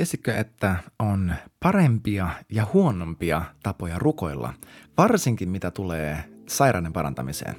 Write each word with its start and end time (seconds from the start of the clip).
Tiesitkö, 0.00 0.36
että 0.36 0.76
on 0.98 1.34
parempia 1.62 2.28
ja 2.48 2.66
huonompia 2.72 3.42
tapoja 3.62 3.98
rukoilla, 3.98 4.54
varsinkin 4.98 5.48
mitä 5.48 5.70
tulee 5.70 6.24
sairauden 6.48 6.92
parantamiseen. 6.92 7.56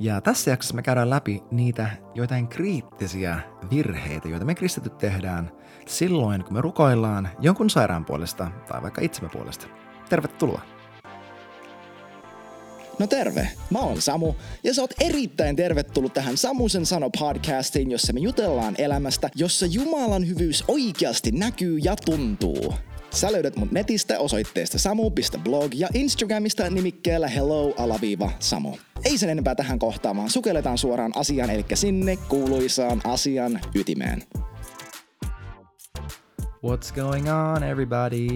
Ja 0.00 0.20
tässä 0.20 0.50
jaksossa 0.50 0.74
me 0.74 0.82
käydään 0.82 1.10
läpi 1.10 1.42
niitä 1.50 1.90
joitain 2.14 2.48
kriittisiä 2.48 3.40
virheitä, 3.70 4.28
joita 4.28 4.44
me 4.44 4.54
kristityt 4.54 4.98
tehdään 4.98 5.50
silloin, 5.86 6.44
kun 6.44 6.52
me 6.52 6.60
rukoillaan 6.60 7.28
jonkun 7.40 7.70
sairaan 7.70 8.04
puolesta 8.04 8.50
tai 8.68 8.82
vaikka 8.82 9.00
itsemme 9.00 9.28
puolesta. 9.28 9.66
Tervetuloa! 10.08 10.77
No 12.98 13.06
terve, 13.06 13.48
mä 13.70 13.78
oon 13.78 14.02
Samu 14.02 14.34
ja 14.64 14.74
sä 14.74 14.82
oot 14.82 14.94
erittäin 15.00 15.56
tervetullut 15.56 16.14
tähän 16.14 16.36
Samusen 16.36 16.86
sano 16.86 17.10
podcastiin, 17.18 17.90
jossa 17.90 18.12
me 18.12 18.20
jutellaan 18.20 18.74
elämästä, 18.78 19.30
jossa 19.34 19.66
Jumalan 19.66 20.28
hyvyys 20.28 20.64
oikeasti 20.68 21.30
näkyy 21.30 21.78
ja 21.78 21.96
tuntuu. 21.96 22.74
Sä 23.10 23.32
löydät 23.32 23.56
mun 23.56 23.68
netistä 23.72 24.18
osoitteesta 24.18 24.78
samu.blog 24.78 25.74
ja 25.74 25.88
Instagramista 25.94 26.70
nimikkeellä 26.70 27.28
hello-samu. 27.28 28.76
Ei 29.04 29.18
sen 29.18 29.30
enempää 29.30 29.54
tähän 29.54 29.78
kohtaamaan, 29.78 30.30
sukelletaan 30.30 30.78
suoraan 30.78 31.12
asiaan, 31.14 31.50
eli 31.50 31.64
sinne 31.74 32.16
kuuluisaan 32.16 33.00
asian 33.04 33.60
ytimeen. 33.74 34.22
What's 36.66 36.94
going 36.94 37.28
on 37.28 37.62
everybody? 37.64 38.28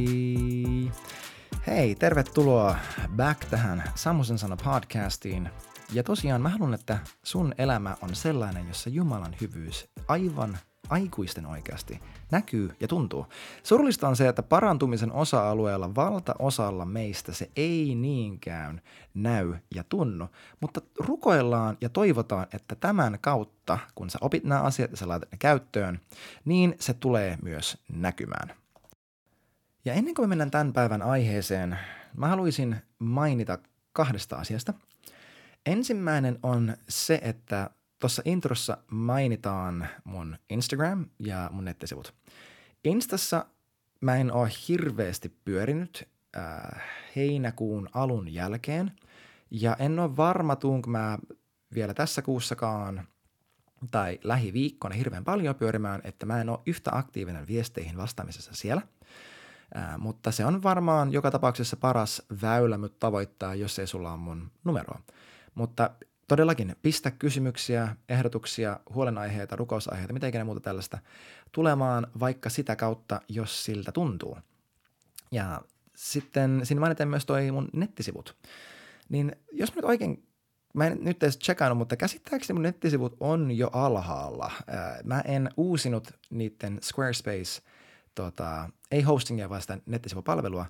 Hei, 1.66 1.94
tervetuloa 1.94 2.76
back 3.16 3.44
tähän 3.44 3.82
Samusen 3.94 4.38
sana 4.38 4.56
podcastiin. 4.56 5.50
Ja 5.92 6.02
tosiaan 6.02 6.42
mä 6.42 6.48
haluan, 6.48 6.74
että 6.74 6.98
sun 7.22 7.54
elämä 7.58 7.96
on 8.00 8.14
sellainen, 8.14 8.68
jossa 8.68 8.90
Jumalan 8.90 9.36
hyvyys 9.40 9.88
aivan 10.08 10.58
aikuisten 10.88 11.46
oikeasti 11.46 12.00
näkyy 12.30 12.70
ja 12.80 12.88
tuntuu. 12.88 13.26
Surullista 13.62 14.08
on 14.08 14.16
se, 14.16 14.28
että 14.28 14.42
parantumisen 14.42 15.12
osa-alueella 15.12 15.94
valtaosalla 15.94 16.84
meistä 16.84 17.32
se 17.32 17.50
ei 17.56 17.94
niinkään 17.94 18.80
näy 19.14 19.54
ja 19.74 19.84
tunnu, 19.84 20.28
mutta 20.60 20.80
rukoillaan 20.98 21.78
ja 21.80 21.88
toivotaan, 21.88 22.46
että 22.54 22.74
tämän 22.74 23.18
kautta, 23.20 23.78
kun 23.94 24.10
sä 24.10 24.18
opit 24.20 24.44
nämä 24.44 24.60
asiat 24.60 24.90
ja 24.90 24.96
sä 24.96 25.08
laitat 25.08 25.32
ne 25.32 25.38
käyttöön, 25.38 26.00
niin 26.44 26.74
se 26.80 26.94
tulee 26.94 27.38
myös 27.42 27.78
näkymään. 27.92 28.61
Ja 29.84 29.92
ennen 29.92 30.14
kuin 30.14 30.28
me 30.28 30.28
mennään 30.28 30.50
tämän 30.50 30.72
päivän 30.72 31.02
aiheeseen, 31.02 31.78
mä 32.16 32.28
haluaisin 32.28 32.76
mainita 32.98 33.58
kahdesta 33.92 34.36
asiasta. 34.36 34.74
Ensimmäinen 35.66 36.38
on 36.42 36.76
se, 36.88 37.20
että 37.22 37.70
tuossa 37.98 38.22
introssa 38.24 38.78
mainitaan 38.90 39.88
mun 40.04 40.38
Instagram 40.50 41.06
ja 41.18 41.50
mun 41.52 41.64
nettisivut. 41.64 42.14
Instassa 42.84 43.46
mä 44.00 44.16
en 44.16 44.32
ole 44.32 44.48
hirveästi 44.68 45.36
pyörinyt 45.44 46.08
äh, 46.36 46.82
heinäkuun 47.16 47.88
alun 47.94 48.34
jälkeen, 48.34 48.92
ja 49.50 49.76
en 49.78 49.98
ole 49.98 50.16
varma, 50.16 50.56
tuunko 50.56 50.90
mä 50.90 51.18
vielä 51.74 51.94
tässä 51.94 52.22
kuussakaan 52.22 53.08
tai 53.90 54.18
lähiviikkona 54.24 54.94
hirveän 54.94 55.24
paljon 55.24 55.54
pyörimään, 55.54 56.00
että 56.04 56.26
mä 56.26 56.40
en 56.40 56.48
ole 56.48 56.58
yhtä 56.66 56.90
aktiivinen 56.94 57.46
viesteihin 57.46 57.96
vastaamisessa 57.96 58.54
siellä– 58.54 58.82
Ää, 59.74 59.98
mutta 59.98 60.30
se 60.30 60.44
on 60.44 60.62
varmaan 60.62 61.12
joka 61.12 61.30
tapauksessa 61.30 61.76
paras 61.76 62.22
väylä 62.42 62.78
mut 62.78 62.98
tavoittaa, 62.98 63.54
jos 63.54 63.78
ei 63.78 63.86
sulla 63.86 64.12
ole 64.12 64.18
mun 64.18 64.50
numeroa. 64.64 65.00
Mutta 65.54 65.90
todellakin 66.28 66.76
pistä 66.82 67.10
kysymyksiä, 67.10 67.96
ehdotuksia, 68.08 68.80
huolenaiheita, 68.94 69.56
rukousaiheita, 69.56 70.12
mitä 70.12 70.26
ikinä 70.26 70.44
muuta 70.44 70.60
tällaista 70.60 70.98
tulemaan 71.52 72.06
vaikka 72.20 72.50
sitä 72.50 72.76
kautta, 72.76 73.20
jos 73.28 73.64
siltä 73.64 73.92
tuntuu. 73.92 74.38
Ja 75.30 75.62
sitten 75.96 76.60
siinä 76.64 76.80
mainitaan 76.80 77.08
myös 77.08 77.26
toi 77.26 77.50
mun 77.50 77.68
nettisivut. 77.72 78.36
Niin 79.08 79.36
jos 79.52 79.70
mä 79.70 79.76
nyt 79.76 79.84
oikein, 79.84 80.26
mä 80.74 80.86
en 80.86 80.98
nyt 81.00 81.22
edes 81.22 81.38
tsekannut, 81.38 81.78
mutta 81.78 81.96
käsittääkseni 81.96 82.54
mun 82.54 82.62
nettisivut 82.62 83.16
on 83.20 83.50
jo 83.50 83.70
alhaalla. 83.72 84.52
Mä 85.04 85.20
en 85.20 85.50
uusinut 85.56 86.08
niiden 86.30 86.78
Squarespace– 86.82 87.62
tota, 88.14 88.70
ei 88.90 89.02
hostingia, 89.02 89.50
vaan 89.50 89.60
sitä 89.60 89.78
nettisivupalvelua. 89.86 90.66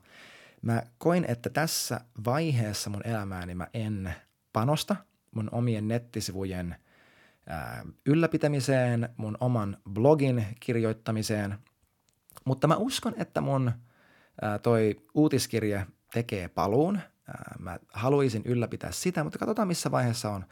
Mä 0.63 0.83
koin, 0.99 1.25
että 1.29 1.51
tässä 1.51 2.01
vaiheessa 2.25 2.91
mun 2.91 3.07
elämääni 3.07 3.55
mä 3.55 3.67
en 3.75 4.15
panosta 4.53 4.97
mun 5.35 5.49
omien 5.53 5.89
nettisivujen 5.89 6.77
ää, 7.47 7.85
ylläpitämiseen, 8.07 9.09
mun 9.17 9.37
oman 9.41 9.77
blogin 9.91 10.47
kirjoittamiseen, 10.61 11.59
mutta 12.45 12.67
mä 12.67 12.77
uskon, 12.77 13.15
että 13.17 13.41
mun 13.41 13.73
ää, 14.43 14.59
toi 14.59 14.97
uutiskirje 15.15 15.87
tekee 16.13 16.49
paluun. 16.49 16.97
Ää, 16.97 17.57
mä 17.59 17.79
haluaisin 17.93 18.43
ylläpitää 18.45 18.93
sitä, 18.93 19.25
mutta 19.25 19.39
katsotaan 19.39 19.69
missä 19.69 19.91
vaiheessa 19.91 20.31
on 20.31 20.45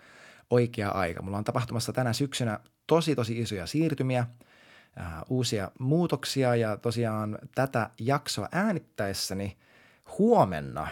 oikea 0.51 0.91
aika. 0.91 1.23
Mulla 1.23 1.39
on 1.39 1.45
tapahtumassa 1.45 1.93
tänä 1.93 2.13
syksynä 2.13 2.61
tosi 2.87 3.15
tosi 3.15 3.41
isoja 3.41 3.67
siirtymiä– 3.67 4.27
äh, 4.99 5.13
uusia 5.29 5.71
muutoksia 5.79 6.57
ja 6.57 6.77
tosiaan 6.77 7.39
tätä 7.55 7.91
jaksoa 8.01 8.49
äänittäessäni 8.53 9.59
huomenna 10.19 10.89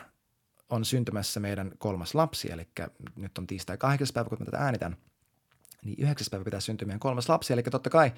on 0.71 0.85
syntymässä 0.85 1.41
meidän 1.41 1.73
kolmas 1.79 2.15
lapsi, 2.15 2.53
eli 2.53 2.69
nyt 3.17 3.39
on 3.39 3.47
tiistai 3.47 3.79
8. 3.79 4.09
päivä, 4.15 4.29
kun 4.29 4.39
mä 4.41 4.45
tätä 4.45 4.59
äänitän, 4.59 4.97
niin 5.85 5.97
9. 5.99 6.27
päivä 6.31 6.45
pitää 6.45 6.61
syntyä 6.61 6.87
meidän 6.87 7.01
kolmas 7.01 7.29
lapsi, 7.29 7.53
eli 7.53 7.63
totta 7.63 7.91
kai, 7.91 8.13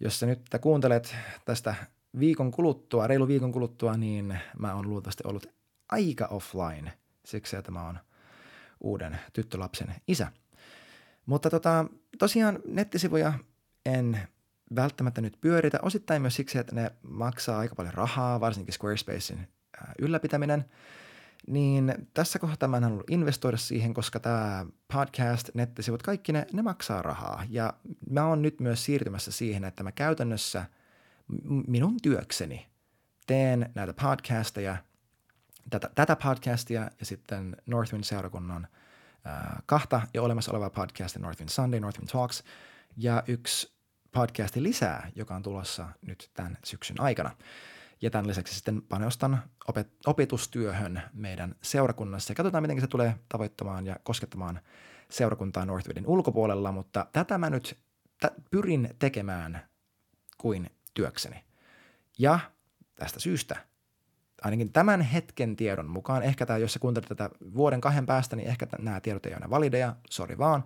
jos 0.00 0.20
sä 0.20 0.26
nyt 0.26 0.40
kuuntelet 0.60 1.16
tästä 1.44 1.74
viikon 2.18 2.50
kuluttua, 2.50 3.06
reilu 3.06 3.28
viikon 3.28 3.52
kuluttua, 3.52 3.96
niin 3.96 4.38
mä 4.58 4.74
oon 4.74 4.88
luultavasti 4.88 5.22
ollut 5.26 5.46
aika 5.88 6.26
offline 6.26 6.92
siksi, 7.24 7.56
että 7.56 7.70
mä 7.70 7.86
oon 7.86 7.98
uuden 8.80 9.18
tyttölapsen 9.32 9.94
isä. 10.08 10.32
Mutta 11.26 11.50
tota, 11.50 11.84
tosiaan 12.18 12.58
nettisivuja 12.66 13.32
en 13.86 14.28
välttämättä 14.74 15.20
nyt 15.20 15.38
pyöritä, 15.40 15.78
osittain 15.82 16.22
myös 16.22 16.34
siksi, 16.34 16.58
että 16.58 16.74
ne 16.74 16.92
maksaa 17.02 17.58
aika 17.58 17.74
paljon 17.74 17.94
rahaa, 17.94 18.40
varsinkin 18.40 18.74
Squarespacein 18.74 19.48
ylläpitäminen, 19.98 20.64
niin 21.46 21.94
tässä 22.14 22.38
kohtaa 22.38 22.68
mä 22.68 22.76
en 22.76 22.82
halunnut 22.82 23.10
investoida 23.10 23.56
siihen, 23.56 23.94
koska 23.94 24.20
tämä 24.20 24.66
podcast, 24.92 25.50
nettisivut, 25.54 26.02
kaikki 26.02 26.32
ne, 26.32 26.46
ne 26.52 26.62
maksaa 26.62 27.02
rahaa. 27.02 27.44
Ja 27.48 27.74
mä 28.10 28.26
oon 28.26 28.42
nyt 28.42 28.60
myös 28.60 28.84
siirtymässä 28.84 29.32
siihen, 29.32 29.64
että 29.64 29.82
mä 29.82 29.92
käytännössä 29.92 30.64
minun 31.66 31.96
työkseni 32.02 32.66
teen 33.26 33.70
näitä 33.74 33.94
podcasteja, 34.02 34.76
tätä, 35.70 35.90
tätä 35.94 36.16
podcastia 36.16 36.90
ja 37.00 37.06
sitten 37.06 37.56
Northwind-seurakunnan 37.66 38.66
äh, 39.26 39.62
kahta 39.66 40.00
jo 40.14 40.24
olemassa 40.24 40.52
olevaa 40.52 40.70
podcastia, 40.70 41.22
Northwind 41.22 41.48
Sunday, 41.48 41.80
Northwind 41.80 42.08
Talks, 42.08 42.44
ja 42.96 43.22
yksi 43.26 43.75
podcasti 44.12 44.62
lisää, 44.62 45.10
joka 45.14 45.34
on 45.34 45.42
tulossa 45.42 45.88
nyt 46.02 46.30
tämän 46.34 46.58
syksyn 46.64 47.00
aikana. 47.00 47.30
Ja 48.02 48.10
tämän 48.10 48.26
lisäksi 48.26 48.54
sitten 48.54 48.82
panostan 48.82 49.42
opet- 49.70 49.96
opetustyöhön 50.06 51.02
meidän 51.12 51.54
seurakunnassa 51.62 52.30
ja 52.30 52.34
katsotaan, 52.34 52.62
miten 52.62 52.80
se 52.80 52.86
tulee 52.86 53.14
tavoittamaan 53.28 53.86
ja 53.86 53.96
koskettamaan 54.02 54.60
seurakuntaa 55.10 55.64
Northwoodin 55.64 56.06
ulkopuolella, 56.06 56.72
mutta 56.72 57.06
tätä 57.12 57.38
mä 57.38 57.50
nyt 57.50 57.78
t- 58.20 58.50
pyrin 58.50 58.90
tekemään 58.98 59.60
kuin 60.38 60.70
työkseni. 60.94 61.44
Ja 62.18 62.38
tästä 62.94 63.20
syystä, 63.20 63.56
ainakin 64.42 64.72
tämän 64.72 65.00
hetken 65.00 65.56
tiedon 65.56 65.90
mukaan, 65.90 66.22
ehkä 66.22 66.46
tämä, 66.46 66.58
jos 66.58 66.72
sä 66.72 66.78
kuuntelet 66.78 67.08
tätä 67.08 67.30
vuoden 67.54 67.80
kahden 67.80 68.06
päästä, 68.06 68.36
niin 68.36 68.48
ehkä 68.48 68.66
nämä 68.78 69.00
tiedot 69.00 69.26
ei 69.26 69.34
ole 69.34 69.50
valideja, 69.50 69.96
sori 70.10 70.38
vaan, 70.38 70.64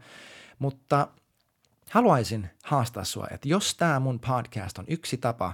mutta 0.58 1.08
haluaisin 1.90 2.50
haastaa 2.64 3.04
sua, 3.04 3.26
että 3.30 3.48
jos 3.48 3.74
tämä 3.74 4.00
mun 4.00 4.20
podcast 4.20 4.78
on 4.78 4.84
yksi 4.88 5.16
tapa, 5.16 5.52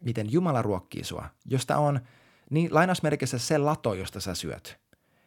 miten 0.00 0.32
Jumala 0.32 0.62
ruokkii 0.62 1.04
sua, 1.04 1.28
jos 1.44 1.66
tämä 1.66 1.80
on 1.80 2.00
niin 2.50 2.74
lainausmerkissä 2.74 3.38
se 3.38 3.58
lato, 3.58 3.94
josta 3.94 4.20
sä 4.20 4.34
syöt, 4.34 4.78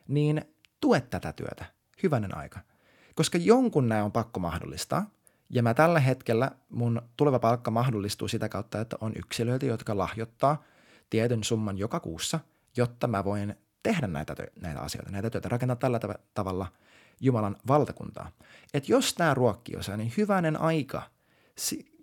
niin 0.07 0.41
tue 0.81 1.01
tätä 1.01 1.33
työtä. 1.33 1.65
Hyvänen 2.03 2.37
aika. 2.37 2.59
Koska 3.15 3.37
jonkun 3.37 3.89
nämä 3.89 4.03
on 4.03 4.11
pakko 4.11 4.39
mahdollistaa, 4.39 5.05
ja 5.49 5.63
mä 5.63 5.73
tällä 5.73 5.99
hetkellä 5.99 6.51
mun 6.69 7.01
tuleva 7.17 7.39
palkka 7.39 7.71
mahdollistuu 7.71 8.27
sitä 8.27 8.49
kautta, 8.49 8.81
että 8.81 8.97
on 9.01 9.13
yksilöitä, 9.15 9.65
jotka 9.65 9.97
lahjoittaa 9.97 10.63
tietyn 11.09 11.43
summan 11.43 11.77
joka 11.77 11.99
kuussa, 11.99 12.39
jotta 12.77 13.07
mä 13.07 13.23
voin 13.23 13.55
tehdä 13.89 14.07
näitä, 14.07 14.35
näitä 14.61 14.79
asioita, 14.79 15.11
näitä 15.11 15.29
töitä, 15.29 15.49
rakentaa 15.49 15.75
tällä 15.75 15.99
tavalla– 16.33 16.67
Jumalan 17.21 17.55
valtakuntaa. 17.67 18.31
Että 18.73 18.91
jos 18.91 19.13
tämä 19.13 19.33
ruokkii 19.33 19.75
osaa, 19.75 19.97
niin 19.97 20.13
hyvänen 20.17 20.61
aika, 20.61 21.01
si- 21.57 21.97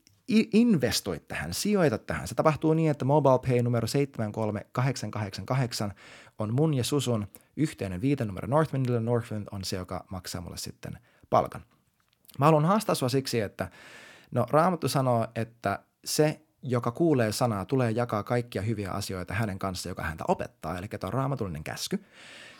investoi 0.52 1.20
tähän, 1.28 1.54
sijoita 1.54 1.98
tähän. 1.98 2.28
Se 2.28 2.34
tapahtuu 2.34 2.74
niin, 2.74 2.90
että 2.90 3.04
MobilePay 3.04 3.62
numero 3.62 3.86
73888 3.86 5.92
on 6.38 6.54
mun 6.54 6.74
ja 6.74 6.84
Susun 6.84 7.26
yhteinen 7.56 8.00
viitenumero 8.00 8.48
Northwindille. 8.48 9.00
Northwind 9.00 9.46
on 9.50 9.64
se, 9.64 9.76
joka 9.76 10.04
maksaa 10.10 10.40
mulle 10.40 10.56
sitten 10.56 10.98
palkan. 11.30 11.64
Mä 12.38 12.44
haluan 12.44 12.64
haastaa 12.64 12.94
sua 12.94 13.08
siksi, 13.08 13.40
että 13.40 13.70
no 14.30 14.46
Raamattu 14.50 14.88
sanoo, 14.88 15.26
että 15.34 15.78
se, 16.04 16.40
joka 16.64 16.90
kuulee 16.90 17.32
sanaa, 17.32 17.64
tulee 17.64 17.90
jakaa 17.90 18.22
kaikkia 18.22 18.62
hyviä 18.62 18.90
asioita 18.90 19.34
hänen 19.34 19.58
kanssa, 19.58 19.88
joka 19.88 20.02
häntä 20.02 20.24
opettaa, 20.28 20.78
eli 20.78 20.88
tämä 20.88 21.08
on 21.08 21.12
raamatullinen 21.12 21.64
käsky. 21.64 22.04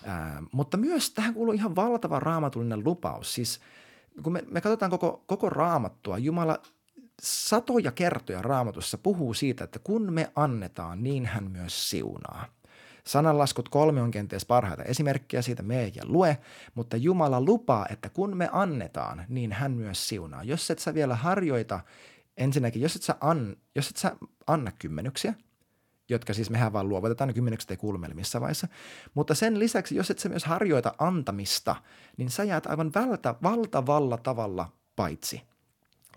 Ää, 0.06 0.42
mutta 0.52 0.76
myös 0.76 1.10
tähän 1.10 1.34
kuuluu 1.34 1.54
ihan 1.54 1.76
valtava 1.76 2.20
raamatullinen 2.20 2.84
lupaus. 2.84 3.34
Siis 3.34 3.60
kun 4.22 4.32
me, 4.32 4.42
me 4.50 4.60
katsotaan 4.60 4.90
koko, 4.90 5.24
koko 5.26 5.50
raamattua, 5.50 6.18
Jumala 6.18 6.58
satoja 7.22 7.92
kertoja 7.92 8.42
raamatussa 8.42 8.98
puhuu 8.98 9.34
siitä, 9.34 9.64
että 9.64 9.78
kun 9.78 10.12
me 10.12 10.32
annetaan, 10.36 11.02
niin 11.02 11.26
hän 11.26 11.50
myös 11.50 11.90
siunaa. 11.90 12.46
Sananlaskut 13.04 13.68
kolme 13.68 14.02
on 14.02 14.10
kenties 14.10 14.46
parhaita 14.46 14.82
esimerkkejä 14.82 15.42
siitä, 15.42 15.62
me 15.62 15.92
ja 15.94 16.02
lue, 16.06 16.38
mutta 16.74 16.96
Jumala 16.96 17.40
lupaa, 17.40 17.86
että 17.90 18.08
kun 18.08 18.36
me 18.36 18.48
annetaan, 18.52 19.24
niin 19.28 19.52
hän 19.52 19.72
myös 19.72 20.08
siunaa. 20.08 20.42
Jos 20.42 20.70
et 20.70 20.78
sä 20.78 20.94
vielä 20.94 21.16
harjoita, 21.16 21.80
ensinnäkin, 22.36 22.82
jos 22.82 22.96
et 22.96 23.02
sä, 23.02 23.16
an, 23.20 23.56
jos 23.75 23.90
et 23.90 23.96
sä 23.96 24.16
anna 24.46 24.72
kymmenyksiä, 24.78 25.34
jotka 26.08 26.34
siis 26.34 26.50
mehän 26.50 26.72
vaan 26.72 26.88
luovutetaan, 26.88 27.28
ne 27.28 27.34
kymmenykset 27.34 27.70
ei 27.70 27.76
kuulu 27.76 27.98
meille 27.98 28.14
missään 28.14 28.40
vaiheessa. 28.40 28.69
Mutta 29.14 29.34
sen 29.34 29.58
lisäksi, 29.58 29.96
jos 29.96 30.10
et 30.10 30.19
sä 30.19 30.28
myös 30.28 30.44
harjoita 30.44 30.94
antamista, 30.98 31.76
niin 32.16 32.31
sä 32.31 32.44
jäät 32.44 32.66
aivan 32.66 32.90
valta, 32.94 33.34
valtavalla 33.42 34.16
tavalla 34.16 34.72
paitsi– 34.96 35.42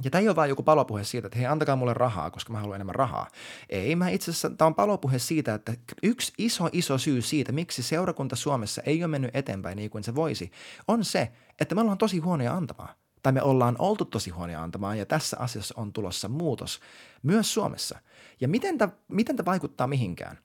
ja 0.04 0.10
tämä 0.10 0.20
ei 0.22 0.28
ole 0.28 0.36
vain 0.36 0.50
joku 0.50 0.64
palopuhe 0.64 1.04
siitä, 1.04 1.28
että 1.28 1.40
hei, 1.40 1.48
antakaa 1.48 1.76
mulle 1.76 1.94
rahaa, 1.94 2.32
koska 2.32 2.54
mä 2.54 2.60
haluan 2.60 2.76
enemmän 2.76 2.96
rahaa. 2.96 3.28
Ei, 3.70 3.96
mä 3.96 4.10
itse 4.10 4.32
asiassa, 4.32 4.50
tämä 4.50 4.68
on 4.68 4.76
palopuhe 4.76 5.20
siitä, 5.20 5.54
että 5.54 5.74
yksi 6.04 6.34
iso, 6.38 6.70
iso 6.72 6.98
syy 6.98 7.22
siitä, 7.22 7.52
miksi 7.52 7.84
seurakunta 7.84 8.36
Suomessa 8.36 8.82
ei 8.82 9.04
ole 9.04 9.08
mennyt 9.08 9.36
eteenpäin 9.36 9.76
niin 9.76 9.90
kuin 9.90 10.04
se 10.04 10.16
voisi, 10.16 10.52
on 10.88 11.06
se, 11.06 11.32
että 11.60 11.76
me 11.76 11.82
ollaan 11.82 11.98
tosi 11.98 12.20
huonoja 12.20 12.54
antamaan. 12.54 12.96
Tai 13.24 13.34
me 13.34 13.42
ollaan 13.42 13.76
oltu 13.80 14.06
tosi 14.06 14.30
huonoja 14.30 14.64
antamaan, 14.64 14.98
ja 14.98 15.06
tässä 15.06 15.38
asiassa 15.40 15.74
on 15.78 15.94
tulossa 15.94 16.28
muutos 16.28 16.80
myös 17.24 17.54
Suomessa. 17.54 18.00
Ja 18.42 18.48
miten 18.48 18.78
tämä 18.78 18.92
miten 19.08 19.36
vaikuttaa 19.46 19.88
mihinkään? 19.88 20.38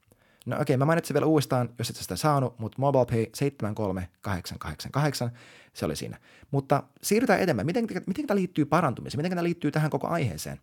No 0.46 0.56
okei, 0.56 0.62
okay, 0.62 0.76
mä 0.76 0.84
mainitsin 0.84 1.14
vielä 1.14 1.26
uudestaan, 1.26 1.69
jos 1.78 1.90
et 1.90 1.96
sitä 1.96 2.16
saanut, 2.16 2.58
mutta 2.58 2.76
MobilePay 2.78 3.26
73888, 3.34 5.30
se 5.72 5.84
oli 5.84 5.96
siinä. 5.96 6.19
Mutta 6.50 6.82
siirrytään 7.02 7.40
eteenpäin. 7.40 7.66
Miten, 7.66 7.86
miten 8.06 8.26
tämä 8.26 8.38
liittyy 8.38 8.64
parantumiseen? 8.64 9.18
Miten 9.18 9.30
tämä 9.30 9.42
liittyy 9.42 9.70
tähän 9.70 9.90
koko 9.90 10.08
aiheeseen? 10.08 10.60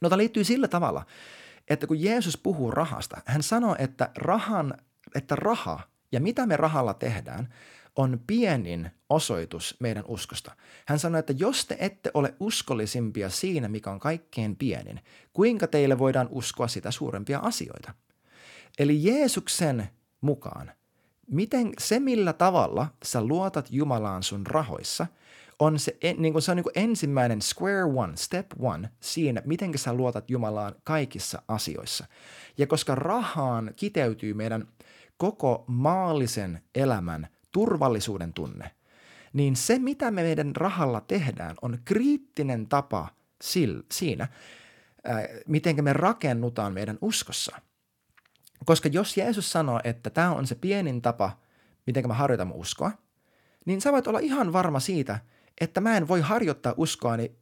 No 0.00 0.08
tämä 0.08 0.18
liittyy 0.18 0.44
sillä 0.44 0.68
tavalla, 0.68 1.06
että 1.68 1.86
kun 1.86 2.02
Jeesus 2.02 2.38
puhuu 2.38 2.70
rahasta, 2.70 3.22
hän 3.24 3.42
sanoo, 3.42 3.76
että, 3.78 4.10
rahan, 4.16 4.74
että 5.14 5.36
raha 5.36 5.80
ja 6.12 6.20
mitä 6.20 6.46
me 6.46 6.56
rahalla 6.56 6.94
tehdään 6.94 7.54
on 7.96 8.20
pienin 8.26 8.90
osoitus 9.08 9.76
meidän 9.80 10.04
uskosta. 10.06 10.56
Hän 10.86 10.98
sanoi, 10.98 11.18
että 11.18 11.34
jos 11.36 11.66
te 11.66 11.76
ette 11.80 12.10
ole 12.14 12.34
uskollisimpia 12.40 13.30
siinä, 13.30 13.68
mikä 13.68 13.90
on 13.90 14.00
kaikkein 14.00 14.56
pienin, 14.56 15.00
kuinka 15.32 15.66
teille 15.66 15.98
voidaan 15.98 16.28
uskoa 16.30 16.68
sitä 16.68 16.90
suurempia 16.90 17.38
asioita– 17.38 17.94
Eli 18.78 19.04
Jeesuksen 19.04 19.88
mukaan, 20.20 20.72
miten 21.30 21.72
se 21.78 22.00
millä 22.00 22.32
tavalla 22.32 22.86
sä 23.04 23.24
luotat 23.24 23.66
Jumalaan 23.70 24.22
sun 24.22 24.46
rahoissa, 24.46 25.06
on 25.58 25.78
se, 25.78 25.96
niin 26.18 26.32
kuin 26.32 26.42
se 26.42 26.50
on 26.50 26.56
niin 26.56 26.64
kuin 26.64 26.78
ensimmäinen 26.78 27.42
square 27.42 27.84
one, 27.84 28.16
step 28.16 28.46
one 28.60 28.90
siinä, 29.00 29.42
miten 29.44 29.78
sä 29.78 29.92
luotat 29.92 30.30
Jumalaan 30.30 30.74
kaikissa 30.84 31.42
asioissa. 31.48 32.06
Ja 32.58 32.66
koska 32.66 32.94
rahaan 32.94 33.70
kiteytyy 33.76 34.34
meidän 34.34 34.68
koko 35.16 35.64
maallisen 35.66 36.62
elämän 36.74 37.28
turvallisuuden 37.52 38.32
tunne, 38.32 38.70
niin 39.32 39.56
se, 39.56 39.78
mitä 39.78 40.10
me 40.10 40.22
meidän 40.22 40.56
rahalla 40.56 41.00
tehdään, 41.00 41.56
on 41.62 41.78
kriittinen 41.84 42.68
tapa 42.68 43.08
siinä, 43.92 44.28
miten 45.46 45.84
me 45.84 45.92
rakennutaan 45.92 46.72
meidän 46.72 46.98
uskossa– 47.00 47.56
koska 48.64 48.88
jos 48.92 49.16
Jeesus 49.16 49.52
sanoo, 49.52 49.80
että 49.84 50.10
tämä 50.10 50.32
on 50.32 50.46
se 50.46 50.54
pienin 50.54 51.02
tapa, 51.02 51.38
miten 51.86 52.08
mä 52.08 52.14
harjoitan 52.14 52.46
mun 52.46 52.56
uskoa, 52.56 52.92
niin 53.66 53.80
sä 53.80 53.92
voit 53.92 54.06
olla 54.06 54.18
ihan 54.18 54.52
varma 54.52 54.80
siitä, 54.80 55.18
että 55.60 55.80
mä 55.80 55.96
en 55.96 56.08
voi 56.08 56.20
harjoittaa 56.20 56.74
uskoani 56.76 57.32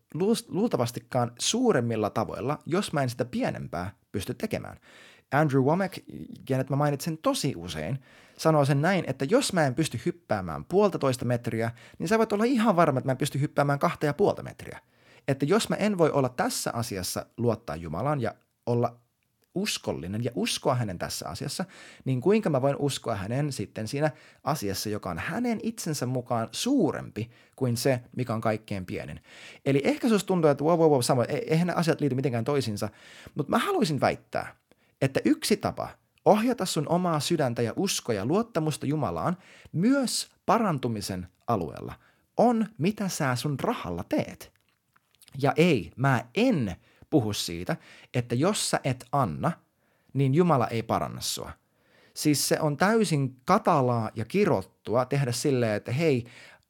luultavastikaan 0.49 1.33
suuremmilla 1.39 2.11
tavoilla, 2.11 2.59
jos 2.67 2.93
mä 2.93 3.03
en 3.03 3.11
sitä 3.11 3.25
pienempää 3.25 3.93
pysty 4.13 4.35
tekemään. 4.35 4.77
Andrew 5.33 5.63
Womack, 5.63 5.99
kenet 6.45 6.71
mä 6.71 6.77
mainitsen 6.77 7.19
tosi 7.19 7.53
usein, 7.57 7.99
sanoo 8.37 8.65
sen 8.65 8.83
näin, 8.83 9.05
että 9.09 9.25
jos 9.25 9.53
mä 9.53 9.67
en 9.67 9.75
pysty 9.75 10.01
hyppäämään 10.07 10.65
puolitoista 10.65 11.25
metriä, 11.25 11.71
niin 11.99 12.09
sä 12.09 12.19
voit 12.19 12.33
olla 12.33 12.45
ihan 12.45 12.77
varma, 12.77 12.99
että 12.99 13.09
mä 13.09 13.13
en 13.13 13.19
pysty 13.19 13.41
hyppäämään 13.41 13.79
kahta 13.79 14.07
ja 14.07 14.15
puolta 14.15 14.43
metriä. 14.43 14.81
Että 15.29 15.47
jos 15.47 15.69
mä 15.69 15.77
en 15.77 15.99
voi 15.99 16.11
olla 16.11 16.29
tässä 16.29 16.71
asiassa 16.75 17.27
luottaa 17.37 17.77
Jumalaan 17.77 18.21
ja 18.21 18.35
olla 18.67 19.01
uskollinen 19.55 20.25
ja 20.25 20.31
uskoa 20.35 20.75
hänen 20.75 20.99
tässä 20.99 21.29
asiassa, 21.29 21.65
niin 22.05 22.21
kuinka 22.21 22.51
mä 22.51 22.63
voin 22.63 22.77
uskoa 22.79 23.15
hänen 23.15 23.53
sitten 23.53 23.89
siinä 23.89 24.11
asiassa, 24.45 24.89
joka 24.89 25.11
on 25.11 25.19
hänen 25.19 25.61
itsensä 25.63 26.07
mukaan 26.07 26.49
suurempi 26.53 27.31
kuin 27.57 27.77
se, 27.77 28.01
mikä 28.17 28.35
on 28.35 28.41
kaikkein 28.41 28.87
pienin. 28.87 29.21
Eli 29.67 29.81
ehkä 29.85 30.09
se 30.09 30.27
tuntuu, 30.27 30.51
että 30.51 30.65
wow, 30.65 30.79
wow, 30.79 30.91
wow, 30.91 31.01
sama, 31.01 31.25
eihän 31.25 31.67
ne 31.67 31.73
asiat 31.73 32.01
liity 32.01 32.15
mitenkään 32.15 32.45
toisiinsa, 32.45 32.89
mutta 33.35 33.51
mä 33.51 33.59
haluaisin 33.59 34.01
väittää, 34.01 34.57
että 35.03 35.21
yksi 35.25 35.57
tapa 35.57 35.89
ohjata 36.25 36.67
sun 36.67 36.89
omaa 36.89 37.21
sydäntä 37.21 37.63
ja 37.63 37.73
uskoa 37.77 38.15
ja 38.15 38.27
luottamusta 38.27 38.87
Jumalaan 38.87 39.37
myös 39.73 40.31
parantumisen 40.47 41.29
alueella 41.47 41.95
on, 42.37 42.67
mitä 42.79 43.09
sä 43.09 43.37
sun 43.37 43.61
rahalla 43.61 44.05
teet. 44.05 44.53
Ja 45.43 45.53
ei, 45.57 45.93
mä 45.97 46.25
en 46.35 46.77
puhu 47.11 47.33
siitä, 47.33 47.77
että 48.15 48.35
jos 48.35 48.71
sä 48.71 48.81
et 48.85 49.05
anna, 49.13 49.53
niin 50.13 50.35
Jumala 50.35 50.69
ei 50.69 50.83
paranna 50.83 51.21
sua. 51.21 51.53
Siis 52.15 52.49
se 52.49 52.61
on 52.61 52.77
täysin 52.77 53.37
katalaa 53.45 54.11
ja 54.15 54.25
kirottua 54.25 55.05
tehdä 55.05 55.33
silleen, 55.33 55.77
että 55.77 55.93
hei, 55.93 56.25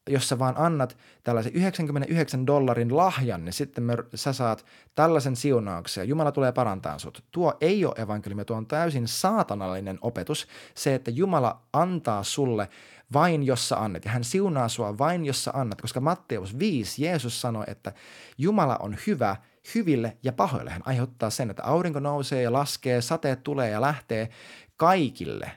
jos 0.08 0.28
sä 0.28 0.38
vaan 0.38 0.54
annat 0.56 0.96
tällaisen 1.24 1.52
99 1.52 2.46
dollarin 2.46 2.96
lahjan, 2.96 3.44
niin 3.44 3.52
sitten 3.52 3.84
me, 3.84 3.96
sä 4.14 4.32
saat 4.32 4.64
tällaisen 4.94 5.36
siunauksen 5.36 6.02
ja 6.02 6.08
Jumala 6.08 6.32
tulee 6.32 6.52
parantaa 6.52 6.98
sut. 6.98 7.24
Tuo 7.30 7.54
ei 7.60 7.84
ole 7.84 7.94
evankeliumi, 7.98 8.44
tuo 8.44 8.56
on 8.56 8.66
täysin 8.66 9.08
saatanallinen 9.08 9.98
opetus. 10.00 10.48
Se, 10.74 10.94
että 10.94 11.10
Jumala 11.10 11.62
antaa 11.72 12.22
sulle 12.22 12.68
vain 13.12 13.42
jos 13.42 13.68
sä 13.68 13.76
annat 13.76 14.04
ja 14.04 14.10
hän 14.10 14.24
siunaa 14.24 14.68
sua 14.68 14.98
vain 14.98 15.26
jos 15.26 15.44
sä 15.44 15.50
annat, 15.54 15.80
koska 15.80 16.00
Matteus 16.00 16.58
5 16.58 17.04
Jeesus 17.04 17.40
sanoi, 17.40 17.64
että 17.66 17.92
Jumala 18.38 18.76
on 18.76 18.96
hyvä 19.06 19.36
hyville 19.74 20.16
ja 20.22 20.32
pahoille. 20.32 20.70
Hän 20.70 20.82
aiheuttaa 20.84 21.30
sen, 21.30 21.50
että 21.50 21.64
aurinko 21.64 22.00
nousee 22.00 22.42
ja 22.42 22.52
laskee, 22.52 23.00
sateet 23.00 23.44
tulee 23.44 23.70
ja 23.70 23.80
lähtee 23.80 24.28
kaikille. 24.76 25.52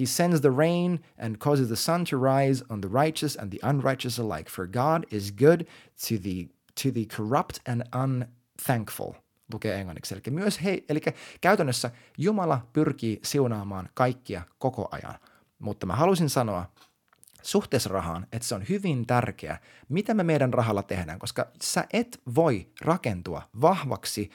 He 0.00 0.06
sends 0.06 0.40
the 0.40 0.50
rain 0.50 1.00
and 1.18 1.36
causes 1.38 1.66
the 1.66 1.76
sun 1.76 2.04
to 2.04 2.18
rise 2.18 2.64
on 2.68 2.80
the 2.80 2.88
righteous 2.88 3.36
and 3.36 3.50
the 3.50 3.68
unrighteous 3.68 4.18
alike, 4.18 4.50
for 4.50 4.66
God 4.66 5.04
is 5.10 5.32
good 5.32 5.60
to 6.08 6.18
the, 6.22 6.48
to 6.82 6.90
the 6.92 7.06
corrupt 7.16 7.58
and 7.66 7.82
unthankful 7.94 9.12
lukee 9.52 9.74
englanniksi. 9.74 10.14
Eli, 10.14 10.22
myös 10.30 10.64
he, 10.64 10.84
eli 10.88 11.00
käytännössä 11.40 11.90
Jumala 12.18 12.66
pyrkii 12.72 13.20
siunaamaan 13.24 13.88
kaikkia 13.94 14.42
koko 14.58 14.88
ajan. 14.90 15.14
Mutta 15.58 15.86
mä 15.86 15.96
halusin 15.96 16.30
sanoa, 16.30 16.72
suhteessa 17.42 17.88
rahaan, 17.88 18.26
että 18.32 18.48
se 18.48 18.54
on 18.54 18.68
hyvin 18.68 19.06
tärkeä, 19.06 19.58
mitä 19.88 20.14
me 20.14 20.22
meidän 20.22 20.54
rahalla 20.54 20.82
tehdään, 20.82 21.18
koska 21.18 21.50
sä 21.62 21.84
et 21.92 22.20
voi 22.34 22.68
rakentua 22.80 23.42
vahvaksi 23.60 24.30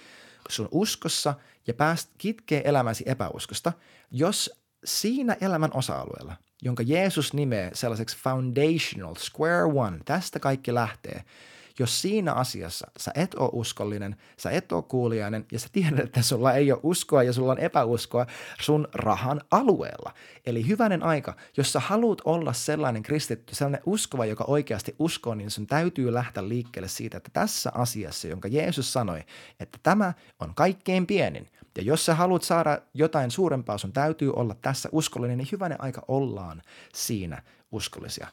sun 0.49 0.67
uskossa 0.71 1.33
ja 1.67 1.73
pääst 1.73 2.09
kitkee 2.17 2.61
elämäsi 2.65 3.03
epäuskosta, 3.07 3.73
jos 4.11 4.62
siinä 4.85 5.37
elämän 5.41 5.71
osa-alueella, 5.73 6.35
jonka 6.61 6.83
Jeesus 6.83 7.33
nimeää 7.33 7.69
sellaiseksi 7.73 8.17
foundational, 8.17 9.15
square 9.15 9.63
one, 9.63 9.99
tästä 10.05 10.39
kaikki 10.39 10.73
lähtee– 10.73 11.23
jos 11.79 12.01
siinä 12.01 12.33
asiassa 12.33 12.87
sä 12.97 13.11
et 13.15 13.35
ole 13.35 13.49
uskollinen, 13.53 14.15
sä 14.37 14.51
et 14.51 14.71
ole 14.71 14.83
kuulijainen 14.83 15.45
ja 15.51 15.59
sä 15.59 15.67
tiedät, 15.71 15.99
että 15.99 16.21
sulla 16.21 16.53
ei 16.53 16.71
ole 16.71 16.79
uskoa 16.83 17.23
ja 17.23 17.33
sulla 17.33 17.51
on 17.51 17.59
epäuskoa 17.59 18.25
sun 18.61 18.87
rahan 18.93 19.41
alueella. 19.51 20.13
Eli 20.45 20.67
hyvänen 20.67 21.03
aika, 21.03 21.35
jos 21.57 21.73
sä 21.73 21.79
haluat 21.79 22.21
olla 22.25 22.53
sellainen 22.53 23.03
kristitty, 23.03 23.55
sellainen 23.55 23.81
uskova, 23.85 24.25
joka 24.25 24.43
oikeasti 24.47 24.95
uskoo, 24.99 25.35
niin 25.35 25.51
sun 25.51 25.67
täytyy 25.67 26.13
lähteä 26.13 26.47
liikkeelle 26.47 26.87
siitä, 26.87 27.17
että 27.17 27.29
tässä 27.33 27.71
asiassa, 27.73 28.27
jonka 28.27 28.47
Jeesus 28.47 28.93
sanoi, 28.93 29.23
että 29.59 29.79
tämä 29.83 30.13
on 30.39 30.55
kaikkein 30.55 31.07
pienin, 31.07 31.47
ja 31.77 31.83
jos 31.83 32.05
sä 32.05 32.15
haluat 32.15 32.43
saada 32.43 32.81
jotain 32.93 33.31
suurempaa, 33.31 33.77
sun 33.77 33.93
täytyy 33.93 34.33
olla 34.35 34.55
tässä 34.61 34.89
uskollinen, 34.91 35.37
niin 35.37 35.47
hyvänen 35.51 35.81
aika 35.81 36.05
ollaan 36.07 36.61
siinä 36.93 37.41
uskollisia. 37.71 38.27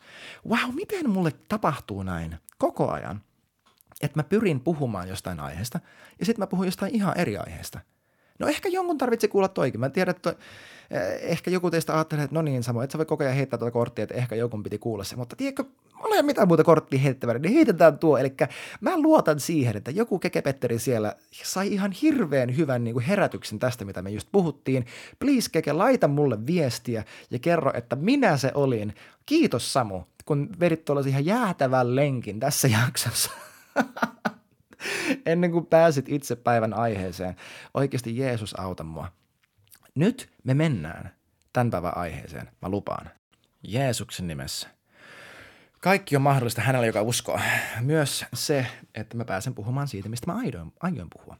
Wow, 0.49 0.75
miten 0.75 1.11
mulle 1.11 1.33
tapahtuu 1.49 2.03
näin 2.03 2.37
koko 2.59 2.91
ajan? 2.91 3.23
Että 4.01 4.19
mä 4.19 4.25
pyrin 4.25 4.61
puhumaan 4.61 5.09
jostain 5.09 5.41
aiheesta 5.41 5.81
ja 6.19 6.27
sitten 6.27 6.43
mä 6.43 6.47
puhun 6.47 6.67
jostain 6.67 6.95
ihan 6.95 7.19
eri 7.19 7.37
aiheesta. 7.37 7.81
No 8.39 8.49
ehkä 8.49 8.69
jonkun 8.69 8.99
tarvitse 8.99 9.29
kuulla 9.29 9.49
toikin. 9.49 9.81
Mä 9.81 9.89
tiedän, 9.89 10.17
että 10.17 10.35
Eh, 10.91 11.31
ehkä 11.31 11.51
joku 11.51 11.71
teistä 11.71 11.95
ajattelee, 11.95 12.25
että 12.25 12.35
no 12.35 12.43
niin 12.43 12.63
Samu, 12.63 12.81
et 12.81 12.91
sä 12.91 12.99
voi 12.99 13.05
koko 13.05 13.25
ajan 13.25 13.35
heittää 13.37 13.59
tuota 13.59 13.73
korttia, 13.73 14.03
että 14.03 14.15
ehkä 14.15 14.35
joku 14.35 14.63
piti 14.63 14.79
kuulla 14.79 15.05
se, 15.05 15.17
mutta 15.17 15.37
tiedätkö, 15.37 15.65
ole 15.99 16.23
mitään 16.23 16.49
muuta 16.49 16.65
korttia 16.65 16.99
heittävää, 16.99 17.39
niin 17.39 17.55
heitetään 17.55 17.99
tuo. 17.99 18.19
Eli 18.19 18.35
mä 18.81 19.01
luotan 19.01 19.41
siihen, 19.41 19.77
että 19.77 19.91
joku 19.91 20.19
kekepetteri 20.19 20.79
siellä 20.79 21.15
sai 21.33 21.73
ihan 21.73 21.93
hirveän 21.93 22.57
hyvän 22.57 22.85
niin 22.85 22.95
kuin 22.95 23.05
herätyksen 23.05 23.59
tästä, 23.59 23.85
mitä 23.85 24.03
me 24.03 24.11
just 24.11 24.29
puhuttiin. 24.33 24.87
Please 25.19 25.51
keke, 25.51 25.73
laita 25.73 26.09
mulle 26.09 26.47
viestiä 26.47 27.05
ja 27.31 27.39
kerro, 27.39 27.73
että 27.75 27.97
minä 27.97 28.37
se 28.37 28.51
olin. 28.55 28.95
Kiitos 29.27 29.73
Samu, 29.73 30.03
kun 30.25 30.49
vedit 30.61 30.85
tuollaisen 30.85 31.11
ihan 31.11 31.27
jäätävän 31.27 31.97
lenkin 31.97 32.41
tässä 32.41 32.69
jaksossa. 32.85 33.31
Ennen 35.27 35.51
kuin 35.51 35.67
pääsit 35.67 36.09
itse 36.09 36.37
päivän 36.37 36.75
aiheeseen. 36.75 37.37
Oikeasti 37.75 38.17
Jeesus 38.19 38.55
auta 38.61 38.85
mua. 38.85 39.09
Nyt 39.95 40.33
me 40.45 40.55
mennään 40.55 41.15
tämän 41.53 41.71
päivän 41.71 41.97
aiheeseen, 41.97 42.51
mä 42.63 42.69
lupaan. 42.69 43.11
Jeesuksen 43.63 44.27
nimessä. 44.27 44.69
Kaikki 45.81 46.17
on 46.17 46.23
mahdollista 46.23 46.61
hänellä, 46.61 46.87
joka 46.87 47.03
uskoo. 47.03 47.41
Myös 47.81 48.25
se, 48.35 48.67
että 48.95 49.17
mä 49.17 49.25
pääsen 49.25 49.55
puhumaan 49.55 49.89
siitä, 49.89 50.09
mistä 50.09 50.33
mä 50.33 50.39
aion, 50.39 50.73
aion 50.81 51.09
puhua. 51.13 51.37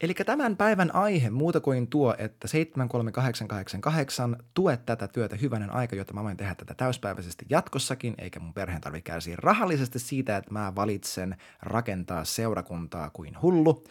Eli 0.00 0.14
tämän 0.14 0.56
päivän 0.56 0.94
aihe 0.94 1.30
muuta 1.30 1.60
kuin 1.60 1.86
tuo, 1.86 2.14
että 2.18 2.48
73888 2.48 4.36
tue 4.54 4.76
tätä 4.76 5.08
työtä 5.08 5.36
hyvänen 5.36 5.70
aika, 5.70 5.96
jotta 5.96 6.14
mä 6.14 6.24
voin 6.24 6.36
tehdä 6.36 6.54
tätä 6.54 6.74
täyspäiväisesti 6.74 7.46
jatkossakin, 7.50 8.14
eikä 8.18 8.40
mun 8.40 8.54
perheen 8.54 8.80
tarvitse 8.80 9.10
kärsiä 9.10 9.36
rahallisesti 9.38 9.98
siitä, 9.98 10.36
että 10.36 10.52
mä 10.52 10.74
valitsen 10.74 11.36
rakentaa 11.62 12.24
seurakuntaa 12.24 13.10
kuin 13.10 13.42
hullu. 13.42 13.84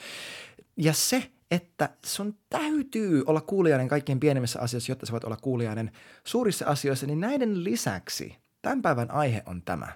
Ja 0.78 0.94
se, 0.94 1.32
että 1.52 1.90
sun 2.06 2.38
täytyy 2.50 3.24
olla 3.26 3.42
kuulijainen 3.42 3.88
kaikkien 3.88 4.20
pienimmissä 4.20 4.60
asioissa, 4.60 4.92
jotta 4.92 5.06
sä 5.06 5.12
voit 5.12 5.24
olla 5.24 5.38
kuulijainen 5.38 5.92
suurissa 6.24 6.66
asioissa, 6.66 7.08
niin 7.08 7.20
näiden 7.20 7.64
lisäksi 7.64 8.47
tämän 8.62 8.82
päivän 8.82 9.12
aihe 9.12 9.44
on 9.46 9.62
tämä. 9.62 9.88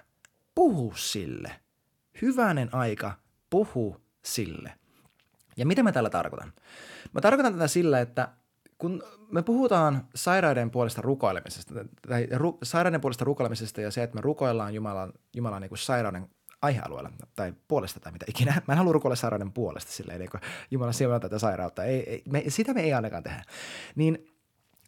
Puhu 0.54 0.92
sille. 0.96 1.60
Hyvänen 2.22 2.74
aika, 2.74 3.14
puhu 3.50 4.00
sille. 4.24 4.72
Ja 5.56 5.66
mitä 5.66 5.82
mä 5.82 5.92
tällä 5.92 6.10
tarkoitan? 6.10 6.52
Mä 7.12 7.20
tarkoitan 7.20 7.52
tätä 7.52 7.68
sillä, 7.68 8.00
että 8.00 8.28
kun 8.78 9.02
me 9.30 9.42
puhutaan 9.42 10.08
sairaiden 10.14 10.70
puolesta 10.70 11.02
rukoilemisesta, 11.02 11.74
tai 12.08 12.26
ru, 12.32 12.58
sairaiden 12.62 13.00
puolesta 13.00 13.24
rukoilemisesta 13.24 13.80
ja 13.80 13.90
se, 13.90 14.02
että 14.02 14.14
me 14.14 14.20
rukoillaan 14.20 14.74
Jumalan, 14.74 15.12
Jumalan 15.34 15.62
niin 15.62 15.68
kuin 15.68 15.78
sairauden 15.78 16.28
aihealueella 16.62 17.10
tai 17.36 17.54
puolesta 17.68 18.00
tai 18.00 18.12
mitä 18.12 18.26
ikinä. 18.28 18.62
Mä 18.68 18.72
en 18.74 18.78
halua 18.78 18.92
rukoilla 18.92 19.16
sairauden 19.16 19.52
puolesta 19.52 19.92
silleen, 19.92 20.20
niin 20.20 20.30
kuin 20.30 20.40
Jumala 20.70 20.92
siunaa 20.92 21.20
tätä 21.20 21.38
sairautta. 21.38 21.84
Ei, 21.84 22.10
ei, 22.10 22.22
me, 22.30 22.44
sitä 22.48 22.74
me 22.74 22.82
ei 22.82 22.92
ainakaan 22.92 23.22
tehdä. 23.22 23.44
Niin 23.94 24.26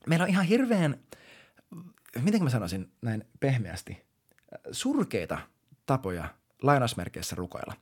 meillä 0.06 0.22
on 0.22 0.28
ihan 0.28 0.44
hirveän, 0.44 1.00
miten 2.23 2.42
mä 2.42 2.50
sanoisin 2.50 2.92
näin 3.02 3.25
pehmeästi, 3.40 4.04
surkeita 4.71 5.38
tapoja 5.87 6.28
lainausmerkeissä 6.62 7.37
rukoilla. 7.37 7.75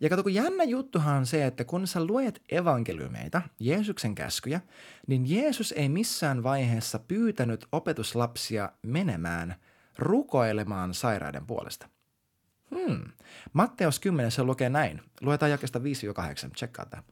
Ja 0.00 0.08
kato, 0.08 0.22
kun 0.22 0.34
jännä 0.34 0.64
juttuhan 0.64 1.16
on 1.16 1.26
se, 1.26 1.46
että 1.46 1.64
kun 1.64 1.86
sä 1.86 2.04
luet 2.04 2.42
evankeliumeita, 2.48 3.42
Jeesuksen 3.60 4.14
käskyjä, 4.14 4.60
niin 5.06 5.30
Jeesus 5.30 5.72
ei 5.72 5.88
missään 5.88 6.42
vaiheessa 6.42 6.98
pyytänyt 6.98 7.66
opetuslapsia 7.72 8.72
menemään 8.82 9.54
rukoilemaan 9.98 10.94
sairaiden 10.94 11.46
puolesta– 11.46 11.88
Hmm. 12.74 13.12
Matteus 13.52 14.00
10 14.00 14.30
se 14.30 14.42
lukee 14.42 14.68
näin. 14.68 15.02
Luetaan 15.20 15.50
jakesta 15.50 15.78
5-8. 15.78 15.82
Tsekkaa 16.54 16.86
tämä. 16.86 17.02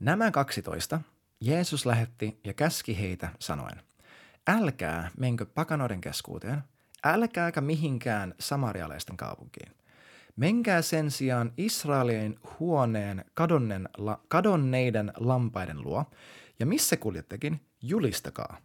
Nämä 0.00 0.30
12 0.30 1.00
Jeesus 1.40 1.86
lähetti 1.86 2.40
ja 2.44 2.54
käski 2.54 3.00
heitä 3.00 3.28
sanoen, 3.38 3.82
älkää 4.48 5.10
menkö 5.18 5.46
pakanoiden 5.46 6.00
keskuuteen, 6.00 6.62
älkääkä 7.04 7.60
mihinkään 7.60 8.34
samarialaisten 8.40 9.16
kaupunkiin. 9.16 9.72
Menkää 10.36 10.82
sen 10.82 11.10
sijaan 11.10 11.52
Israelin 11.56 12.38
huoneen 12.60 13.24
kadonnen, 13.34 13.88
la, 13.96 14.20
kadonneiden 14.28 15.12
lampaiden 15.16 15.82
luo, 15.82 16.04
ja 16.60 16.66
missä 16.66 16.96
kuljettekin, 16.96 17.60
julistakaa. 17.82 18.56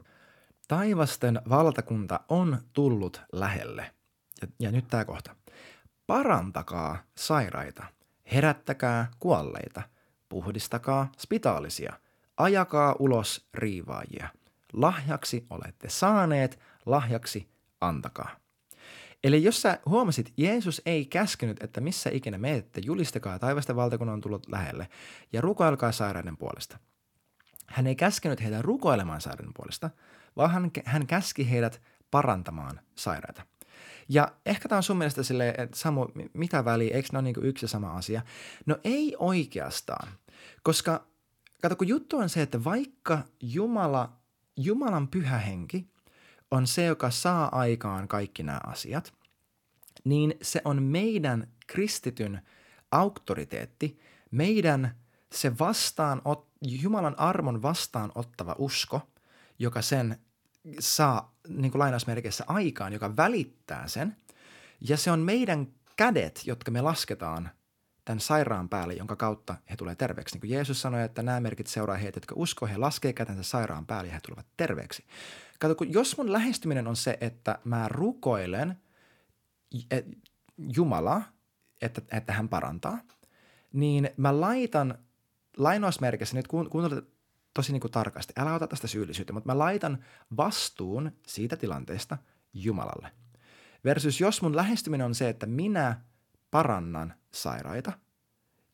Taivasten 0.68 1.42
valtakunta 1.50 2.20
on 2.30 2.58
tullut 2.74 3.22
lähelle. 3.32 3.92
Ja, 4.42 4.48
ja 4.60 4.72
nyt 4.72 4.88
tämä 4.88 5.06
kohta 5.06 5.36
parantakaa 6.08 6.98
sairaita, 7.18 7.84
herättäkää 8.32 9.08
kuolleita, 9.20 9.82
puhdistakaa 10.30 11.12
spitaalisia, 11.18 11.94
ajakaa 12.38 12.96
ulos 13.00 13.48
riivaajia. 13.54 14.30
Lahjaksi 14.74 15.46
olette 15.50 15.90
saaneet, 15.90 16.60
lahjaksi 16.86 17.50
antakaa. 17.82 18.30
Eli 19.24 19.44
jos 19.44 19.62
sä 19.62 19.80
huomasit, 19.86 20.34
Jeesus 20.38 20.82
ei 20.86 21.06
käskenyt, 21.06 21.64
että 21.64 21.82
missä 21.82 22.10
ikinä 22.14 22.38
menette, 22.38 22.82
julistakaa 22.86 23.40
taivasta 23.40 23.76
valtakunnan 23.76 24.14
on 24.14 24.22
tullut 24.22 24.50
lähelle 24.50 24.90
ja 25.34 25.42
rukoilkaa 25.42 25.92
sairaiden 25.92 26.38
puolesta. 26.38 26.80
Hän 27.68 27.88
ei 27.88 27.96
käskenyt 27.96 28.42
heitä 28.42 28.62
rukoilemaan 28.62 29.22
sairaiden 29.22 29.54
puolesta, 29.54 29.90
vaan 30.38 30.52
hän, 30.52 30.72
hän 30.86 31.08
käski 31.08 31.50
heidät 31.50 31.82
parantamaan 32.12 32.80
sairaita. 32.96 33.42
Ja 34.10 34.32
ehkä 34.46 34.70
tämä 34.70 34.78
on 34.78 34.84
sun 34.84 34.98
mielestä 34.98 35.24
silleen, 35.24 35.56
että 35.58 35.78
Samu, 35.78 36.08
mitä 36.34 36.66
väliä, 36.66 36.96
eikö 36.96 37.10
ne 37.12 37.18
ole 37.18 37.24
niin 37.24 37.46
yksi 37.46 37.64
ja 37.64 37.70
sama 37.70 37.92
asia? 37.92 38.22
No 38.66 38.78
ei 38.84 39.16
oikeastaan, 39.20 40.08
koska 40.64 41.08
kato, 41.62 41.76
kun 41.76 41.88
juttu 41.88 42.18
on 42.18 42.30
se, 42.30 42.42
että 42.42 42.64
vaikka 42.64 43.20
Jumala, 43.42 44.23
Jumalan 44.58 45.08
pyhä 45.08 45.38
henki 45.38 45.88
on 46.52 46.68
se, 46.68 46.86
joka 46.86 47.10
saa 47.10 47.60
aikaan 47.60 48.08
kaikki 48.08 48.44
nämä 48.44 48.60
asiat, 48.68 49.14
niin 50.04 50.34
se 50.42 50.62
on 50.66 50.84
meidän 50.84 51.48
kristityn 51.68 52.42
auktoriteetti, 52.92 54.00
meidän 54.32 54.96
se 55.32 55.60
vastaan, 55.60 56.22
Jumalan 56.62 57.20
armon 57.20 57.62
vastaan 57.62 58.12
ottava 58.16 58.56
usko, 58.58 59.02
joka 59.60 59.82
sen 59.82 60.18
saa 60.80 61.36
niin 61.48 61.72
kuin 61.72 61.80
lainausmerkeissä 61.80 62.44
aikaan, 62.48 62.94
joka 62.94 63.18
välittää 63.18 63.88
sen. 63.88 64.16
Ja 64.82 64.98
se 64.98 65.12
on 65.12 65.20
meidän 65.20 65.68
kädet, 65.96 66.42
jotka 66.46 66.72
me 66.72 66.82
lasketaan 66.82 67.50
tämän 68.06 68.20
sairaan 68.20 68.70
päälle, 68.70 68.94
jonka 68.94 69.16
kautta 69.16 69.56
he 69.70 69.76
tulee 69.76 69.96
terveeksi. 69.96 70.36
Niin 70.36 70.42
kuin 70.42 70.52
Jeesus 70.52 70.82
sanoi, 70.82 71.04
että 71.04 71.24
nämä 71.24 71.40
merkit 71.40 71.68
seuraa 71.68 71.98
heitä, 71.98 72.18
jotka 72.18 72.36
uskoo, 72.38 72.68
he 72.68 72.78
laskee 72.78 73.14
kätensä 73.14 73.44
sairaan 73.44 73.86
päälle 73.86 74.08
ja 74.08 74.14
he 74.14 74.20
tulevat 74.20 74.46
terveeksi. 74.58 75.06
Kato, 75.60 75.76
kun 75.76 75.94
jos 75.94 76.18
mun 76.18 76.34
lähestyminen 76.34 76.88
on 76.88 76.96
se, 76.96 77.18
että 77.22 77.60
mä 77.64 77.88
rukoilen 77.88 78.78
Jumala, 80.58 81.22
että, 81.82 82.02
että 82.12 82.34
hän 82.34 82.50
parantaa, 82.50 83.00
niin 83.74 84.10
mä 84.18 84.42
laitan 84.42 84.98
lainausmerkissä, 85.58 86.36
nyt 86.36 86.48
kuuntelet 86.48 87.06
tosi 87.54 87.72
niin 87.72 87.82
kuin 87.82 87.92
tarkasti. 87.92 88.34
Älä 88.38 88.54
ota 88.54 88.68
tästä 88.68 88.88
syyllisyyttä, 88.88 89.34
mutta 89.34 89.50
mä 89.50 89.58
laitan 89.58 90.06
vastuun 90.38 91.12
siitä 91.28 91.58
tilanteesta 91.58 92.18
Jumalalle. 92.54 93.12
Versus 93.86 94.22
jos 94.22 94.42
mun 94.42 94.56
lähestyminen 94.56 95.06
on 95.06 95.16
se, 95.16 95.30
että 95.30 95.46
minä 95.46 96.02
parannan 96.54 97.14
sairaita, 97.32 97.92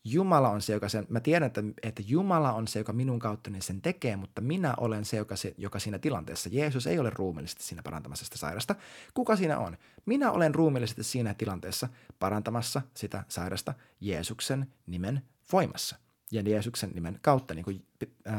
Jumala 0.04 0.50
on 0.50 0.62
se, 0.62 0.74
joka 0.74 0.90
sen, 0.90 1.06
mä 1.10 1.20
tiedän, 1.20 1.48
että, 1.48 1.64
että 1.84 2.04
Jumala 2.06 2.54
on 2.54 2.68
se, 2.68 2.80
joka 2.80 2.94
minun 2.94 3.20
kauttani 3.20 3.62
sen 3.62 3.82
tekee, 3.82 4.16
mutta 4.16 4.42
minä 4.42 4.74
olen 4.78 5.06
se 5.06 5.18
joka, 5.18 5.36
se, 5.36 5.54
joka 5.58 5.80
siinä 5.80 6.00
tilanteessa. 6.00 6.50
Jeesus 6.52 6.88
ei 6.88 7.00
ole 7.00 7.10
ruumillisesti 7.10 7.64
siinä 7.64 7.84
parantamassa 7.84 8.26
sitä 8.26 8.38
sairasta. 8.38 8.76
Kuka 9.14 9.36
siinä 9.36 9.58
on? 9.58 9.78
Minä 10.06 10.32
olen 10.32 10.56
ruumillisesti 10.56 11.04
siinä 11.04 11.34
tilanteessa 11.34 11.90
parantamassa 12.20 12.82
sitä 12.94 13.24
sairasta 13.28 13.74
Jeesuksen 14.02 14.68
nimen 14.88 15.22
voimassa– 15.52 15.96
ja 16.32 16.42
Jeesuksen 16.42 16.92
nimen 16.94 17.20
kautta, 17.22 17.54
niin 17.54 17.66
kuin 17.66 17.86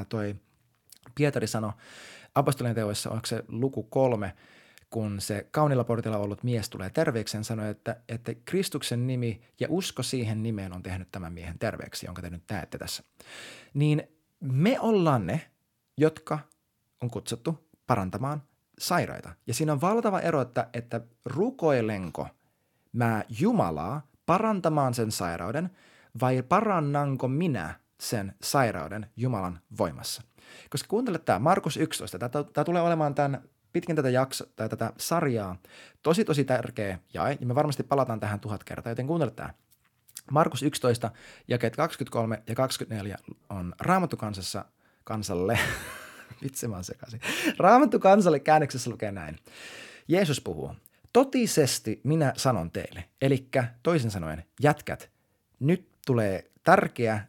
toi 0.08 0.36
Pietari 1.14 1.46
sanoi 1.46 1.72
apostolien 2.34 2.74
teoissa, 2.74 3.10
onko 3.10 3.26
se 3.26 3.44
luku 3.48 3.82
kolme, 3.82 4.36
kun 4.90 5.20
se 5.20 5.48
kaunilla 5.50 5.84
portilla 5.84 6.16
ollut 6.16 6.42
mies 6.42 6.70
tulee 6.70 6.90
terveeksi, 6.90 7.36
hän 7.36 7.44
sanoi, 7.44 7.70
että, 7.70 7.96
että 8.08 8.32
Kristuksen 8.44 9.06
nimi 9.06 9.40
ja 9.60 9.66
usko 9.70 10.02
siihen 10.02 10.42
nimeen 10.42 10.72
on 10.72 10.82
tehnyt 10.82 11.08
tämän 11.12 11.32
miehen 11.32 11.58
terveeksi, 11.58 12.06
jonka 12.06 12.22
te 12.22 12.30
nyt 12.30 12.42
näette 12.50 12.78
tässä. 12.78 13.02
Niin 13.74 14.02
me 14.40 14.80
ollaan 14.80 15.26
ne, 15.26 15.50
jotka 15.96 16.38
on 17.00 17.10
kutsuttu 17.10 17.68
parantamaan 17.86 18.42
sairaita. 18.78 19.32
Ja 19.46 19.54
siinä 19.54 19.72
on 19.72 19.80
valtava 19.80 20.20
ero, 20.20 20.40
että, 20.40 20.68
että 20.72 21.00
rukoilenko 21.24 22.28
mä 22.92 23.24
Jumalaa 23.40 24.06
parantamaan 24.26 24.94
sen 24.94 25.12
sairauden– 25.12 25.70
vai 26.20 26.42
parannanko 26.42 27.28
minä 27.28 27.74
sen 28.00 28.34
sairauden 28.42 29.06
Jumalan 29.16 29.60
voimassa? 29.78 30.22
Koska 30.70 30.88
kuuntele 30.88 31.18
tämä, 31.18 31.38
Markus 31.38 31.76
11, 31.76 32.18
tämä 32.28 32.64
tulee 32.64 32.82
olemaan 32.82 33.14
tämän 33.14 33.42
pitkin 33.72 33.96
tätä 33.96 34.10
jakso, 34.10 34.44
tai 34.56 34.68
tätä 34.68 34.92
sarjaa 34.98 35.56
tosi 36.02 36.24
tosi 36.24 36.44
tärkeä 36.44 36.98
jae, 37.14 37.38
ja 37.40 37.46
me 37.46 37.54
varmasti 37.54 37.82
palataan 37.82 38.20
tähän 38.20 38.40
tuhat 38.40 38.64
kertaa, 38.64 38.90
joten 38.90 39.06
kuuntele 39.06 39.30
tämä. 39.30 39.50
Markus 40.30 40.62
11, 40.62 41.10
jakeet 41.48 41.76
23 41.76 42.42
ja 42.46 42.54
24 42.54 43.16
on 43.48 43.74
Raamattu 43.80 44.16
kansassa 44.16 44.64
kansalle, 45.04 45.58
vitsi 46.42 46.68
mä 46.68 46.82
sekaisin. 46.82 47.20
Raamattu 47.58 47.98
kansalle 47.98 48.40
käännöksessä 48.40 48.90
lukee 48.90 49.12
näin. 49.12 49.38
Jeesus 50.08 50.40
puhuu, 50.40 50.74
totisesti 51.12 52.00
minä 52.04 52.32
sanon 52.36 52.70
teille, 52.70 53.04
eli 53.20 53.48
toisin 53.82 54.10
sanoen, 54.10 54.44
jätkät, 54.62 55.10
nyt 55.60 55.88
tulee 56.06 56.50
tärkeä 56.64 57.26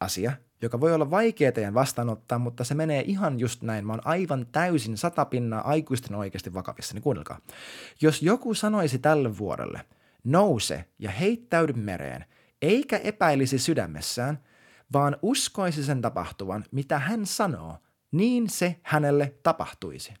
asia, 0.00 0.32
joka 0.62 0.80
voi 0.80 0.94
olla 0.94 1.10
vaikea 1.10 1.52
teidän 1.52 1.74
vastaanottaa, 1.74 2.38
mutta 2.38 2.64
se 2.64 2.74
menee 2.74 3.04
ihan 3.06 3.40
just 3.40 3.62
näin. 3.62 3.86
Mä 3.86 3.92
oon 3.92 4.06
aivan 4.06 4.46
täysin 4.52 4.96
satapinnaa 4.96 5.68
aikuisten 5.68 6.14
oikeasti 6.14 6.54
vakavissa, 6.54 6.94
niin 6.94 7.02
kuunnelkaa. 7.02 7.40
Jos 8.00 8.22
joku 8.22 8.54
sanoisi 8.54 8.98
tälle 8.98 9.38
vuorelle, 9.38 9.80
nouse 10.24 10.84
ja 10.98 11.10
heittäydy 11.10 11.72
mereen, 11.72 12.24
eikä 12.62 12.96
epäilisi 12.96 13.58
sydämessään, 13.58 14.38
vaan 14.92 15.16
uskoisi 15.22 15.84
sen 15.84 16.02
tapahtuvan, 16.02 16.64
mitä 16.70 16.98
hän 16.98 17.26
sanoo, 17.26 17.76
niin 18.12 18.50
se 18.50 18.76
hänelle 18.82 19.34
tapahtuisi. 19.42 20.14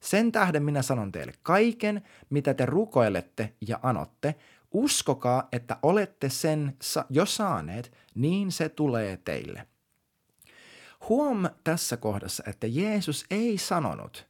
Sen 0.00 0.32
tähden 0.32 0.62
minä 0.62 0.82
sanon 0.82 1.12
teille, 1.12 1.32
kaiken 1.42 2.02
mitä 2.30 2.54
te 2.54 2.66
rukoilette 2.66 3.52
ja 3.68 3.80
anotte, 3.82 4.34
uskokaa, 4.70 5.48
että 5.52 5.76
olette 5.82 6.28
sen 6.28 6.76
jo 7.10 7.26
saaneet, 7.26 7.92
niin 8.14 8.52
se 8.52 8.68
tulee 8.68 9.16
teille. 9.16 9.66
Huom 11.08 11.48
tässä 11.64 11.96
kohdassa, 11.96 12.42
että 12.46 12.66
Jeesus 12.66 13.24
ei 13.30 13.58
sanonut, 13.58 14.26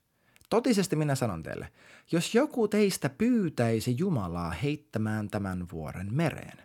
totisesti 0.51 0.97
minä 0.97 1.15
sanon 1.15 1.43
teille, 1.43 1.69
jos 2.13 2.35
joku 2.35 2.69
teistä 2.69 3.09
pyytäisi 3.09 3.95
Jumalaa 3.99 4.51
heittämään 4.51 5.31
tämän 5.31 5.67
vuoren 5.73 6.15
mereen. 6.15 6.59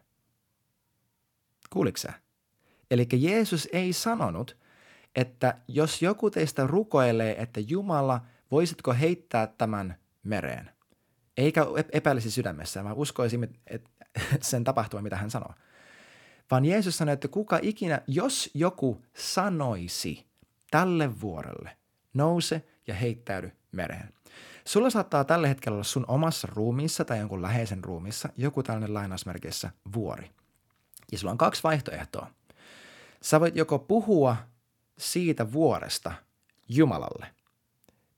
Kuuliksä? 1.69 2.13
Eli 2.91 3.07
Jeesus 3.13 3.69
ei 3.71 3.93
sanonut, 3.93 4.57
että 5.15 5.57
jos 5.67 6.01
joku 6.01 6.29
teistä 6.29 6.67
rukoilee, 6.67 7.41
että 7.41 7.59
Jumala, 7.59 8.21
voisitko 8.51 8.93
heittää 8.93 9.47
tämän 9.47 9.95
mereen, 10.23 10.71
eikä 11.37 11.65
epäilisi 11.91 12.31
sydämessä, 12.31 12.83
vaan 12.83 12.95
uskoisi 12.95 13.39
sen 14.41 14.63
tapahtuvan, 14.63 15.03
mitä 15.03 15.17
hän 15.17 15.31
sanoo. 15.31 15.53
Vaan 16.51 16.65
Jeesus 16.65 16.97
sanoi, 16.97 17.13
että 17.13 17.27
kuka 17.27 17.59
ikinä, 17.61 18.01
jos 18.07 18.49
joku 18.53 19.05
sanoisi 19.15 20.25
tälle 20.71 21.21
vuorelle, 21.21 21.77
nouse 22.13 22.65
ja 22.87 22.93
heittäydy 22.93 23.51
mereen. 23.71 24.13
Sulla 24.65 24.89
saattaa 24.89 25.23
tällä 25.23 25.47
hetkellä 25.47 25.75
olla 25.75 25.83
sun 25.83 26.05
omassa 26.07 26.47
ruumiissa 26.51 27.05
tai 27.05 27.19
jonkun 27.19 27.41
läheisen 27.41 27.83
ruumissa 27.83 28.29
joku 28.37 28.63
tällainen 28.63 28.93
lainausmerkeissä 28.93 29.71
vuori. 29.93 30.31
Ja 31.11 31.17
sulla 31.17 31.31
on 31.31 31.37
kaksi 31.37 31.63
vaihtoehtoa. 31.63 32.27
Sä 33.21 33.39
voit 33.39 33.55
joko 33.55 33.79
puhua 33.79 34.37
siitä 34.97 35.51
vuoresta 35.51 36.11
Jumalalle. 36.69 37.27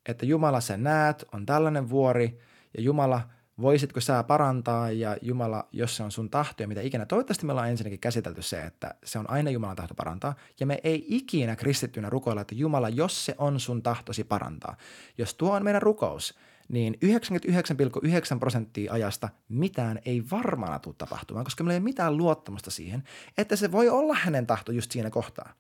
Että 0.06 0.26
Jumala 0.26 0.62
sä 0.62 0.78
näet, 0.78 1.26
on 1.34 1.46
tällainen 1.46 1.90
vuori 1.90 2.40
ja 2.78 2.84
Jumala, 2.84 3.30
voisitko 3.62 4.02
sä 4.02 4.24
parantaa 4.24 4.92
ja 4.92 5.18
Jumala, 5.22 5.68
jos 5.72 5.98
se 5.98 6.04
on 6.04 6.12
sun 6.12 6.30
tahto 6.30 6.64
ja 6.64 6.68
mitä 6.68 6.82
ikinä. 6.82 7.06
Toivottavasti 7.06 7.46
me 7.46 7.52
ollaan 7.52 7.70
ensinnäkin 7.70 8.00
käsitelty 8.00 8.42
se, 8.42 8.64
että 8.64 8.96
se 9.04 9.20
on 9.20 9.30
aina 9.30 9.50
Jumalan 9.50 9.76
tahto 9.76 9.94
parantaa 9.96 10.36
ja 10.60 10.66
me 10.66 10.80
ei 10.84 11.06
ikinä 11.08 11.56
kristittynä 11.56 12.10
rukoilla, 12.10 12.42
että 12.42 12.56
Jumala, 12.56 12.90
jos 12.90 13.26
se 13.26 13.36
on 13.38 13.60
sun 13.60 13.84
tahtosi 13.84 14.24
parantaa. 14.24 14.76
Jos 15.18 15.34
tuo 15.34 15.56
on 15.56 15.64
meidän 15.64 15.82
rukous, 15.82 16.38
niin 16.70 16.98
99,9 17.06 18.40
prosenttia 18.40 18.94
ajasta 18.94 19.30
mitään 19.50 20.00
ei 20.06 20.24
varmana 20.32 20.80
tule 20.80 20.96
tapahtumaan, 20.98 21.44
koska 21.44 21.64
meillä 21.64 21.74
ei 21.74 21.78
ole 21.78 21.84
mitään 21.84 22.18
luottamusta 22.18 22.72
siihen, 22.72 23.04
että 23.38 23.56
se 23.56 23.72
voi 23.72 23.90
olla 23.90 24.14
hänen 24.16 24.48
tahto 24.48 24.72
just 24.72 24.92
siinä 24.92 25.10
kohtaa. 25.10 25.54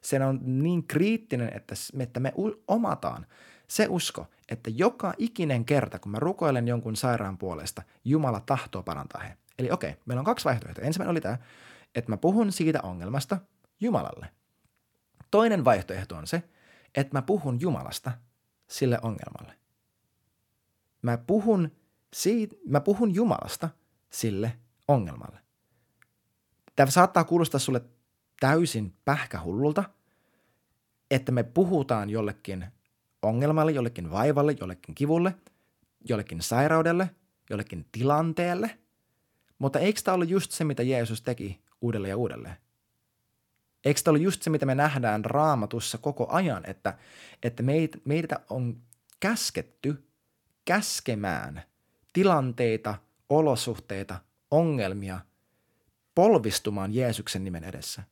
Se 0.00 0.24
on 0.24 0.40
niin 0.42 0.86
kriittinen, 0.86 1.50
että 1.56 1.74
me, 1.94 2.02
että 2.02 2.20
me 2.20 2.32
omataan 2.68 3.26
se 3.68 3.86
usko, 3.90 4.26
että 4.48 4.70
joka 4.70 5.14
ikinen 5.18 5.64
kerta, 5.64 5.98
kun 5.98 6.12
mä 6.12 6.18
rukoilen 6.18 6.68
jonkun 6.68 6.96
sairaan 6.96 7.38
puolesta, 7.38 7.82
Jumala 8.04 8.40
tahtoo 8.40 8.82
parantaa 8.82 9.22
he. 9.22 9.36
Eli 9.58 9.70
okei, 9.70 9.90
okay, 9.90 10.02
meillä 10.06 10.20
on 10.20 10.24
kaksi 10.24 10.44
vaihtoehtoa. 10.44 10.84
Ensimmäinen 10.84 11.10
oli 11.10 11.20
tämä, 11.20 11.38
että 11.94 12.12
mä 12.12 12.16
puhun 12.16 12.52
siitä 12.52 12.80
ongelmasta 12.82 13.38
Jumalalle. 13.80 14.26
Toinen 15.30 15.64
vaihtoehto 15.64 16.16
on 16.16 16.26
se, 16.26 16.42
että 16.94 17.16
mä 17.16 17.22
puhun 17.22 17.60
Jumalasta 17.60 18.12
sille 18.66 18.98
ongelmalle. 19.02 19.54
Mä 21.02 21.18
puhun, 21.18 21.72
siitä, 22.12 22.56
mä 22.68 22.80
puhun 22.80 23.14
Jumalasta 23.14 23.68
sille 24.10 24.58
ongelmalle. 24.88 25.40
Tämä 26.76 26.90
saattaa 26.90 27.24
kuulostaa 27.24 27.60
sulle 27.60 27.80
täysin 28.40 28.96
pähkähullulta, 29.04 29.84
että 31.10 31.32
me 31.32 31.42
puhutaan 31.42 32.10
jollekin 32.10 32.66
ongelmalle, 33.28 33.72
jollekin 33.72 34.10
vaivalle, 34.10 34.56
jollekin 34.60 34.94
kivulle, 34.94 35.34
jollekin 36.08 36.42
sairaudelle, 36.42 37.10
jollekin 37.50 37.86
tilanteelle. 37.92 38.78
Mutta 39.58 39.78
eikö 39.78 40.00
tämä 40.04 40.14
ollut 40.14 40.28
just 40.28 40.50
se, 40.50 40.64
mitä 40.64 40.82
Jeesus 40.82 41.22
teki 41.22 41.60
uudelleen 41.80 42.10
ja 42.10 42.16
uudelleen? 42.16 42.56
Eikö 43.84 44.00
tämä 44.04 44.12
ollut 44.12 44.24
just 44.24 44.42
se, 44.42 44.50
mitä 44.50 44.66
me 44.66 44.74
nähdään 44.74 45.24
raamatussa 45.24 45.98
koko 45.98 46.26
ajan, 46.30 46.62
että, 46.66 46.98
että 47.42 47.62
meitä, 47.62 47.98
meitä 48.04 48.40
on 48.50 48.76
käsketty 49.20 50.06
käskemään 50.64 51.62
tilanteita, 52.12 52.94
olosuhteita, 53.28 54.18
ongelmia 54.50 55.20
polvistumaan 56.14 56.94
Jeesuksen 56.94 57.44
nimen 57.44 57.64
edessä. 57.64 58.02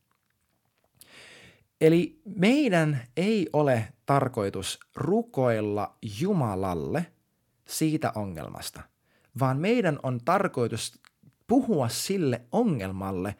Eli 1.80 2.22
meidän 2.36 3.02
ei 3.16 3.48
ole 3.52 3.88
tarkoitus 4.06 4.80
rukoilla 4.96 5.96
Jumalalle 6.20 7.06
siitä 7.68 8.12
ongelmasta, 8.14 8.82
vaan 9.40 9.58
meidän 9.58 9.98
on 10.02 10.20
tarkoitus 10.24 11.00
puhua 11.46 11.88
sille 11.88 12.40
ongelmalle 12.52 13.36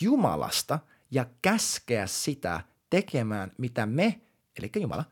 Jumalasta 0.00 0.78
ja 1.10 1.26
käskeä 1.42 2.06
sitä 2.06 2.60
tekemään, 2.90 3.52
mitä 3.58 3.86
me, 3.86 4.20
eli 4.58 4.70
Jumala, 4.80 5.04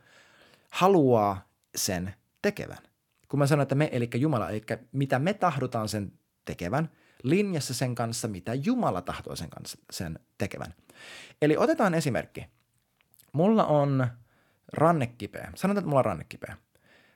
haluaa 0.71 1.49
sen 1.77 2.15
tekevän 2.43 2.91
kun 3.31 3.39
mä 3.39 3.47
sanon, 3.47 3.63
että 3.63 3.75
me, 3.75 3.89
eli 3.93 4.11
Jumala, 4.15 4.51
eli 4.51 4.63
mitä 4.93 5.19
me 5.19 5.35
tahdotaan 5.35 5.89
sen 5.89 6.13
tekevän, 6.45 6.91
linjassa 7.23 7.75
sen 7.75 7.95
kanssa, 7.95 8.29
mitä 8.29 8.55
Jumala 8.55 9.03
tahtoo 9.03 9.37
sen 9.37 9.51
kanssa 9.51 9.79
sen 9.91 10.19
tekevän. 10.39 10.75
Eli 11.43 11.57
otetaan 11.57 11.95
esimerkki. 11.95 12.47
Mulla 13.33 13.67
on 13.67 14.07
rannekipeä. 14.73 15.53
Sanotaan, 15.55 15.83
että 15.83 15.89
mulla 15.89 16.01
on 16.01 16.05
rannekipeä. 16.05 16.57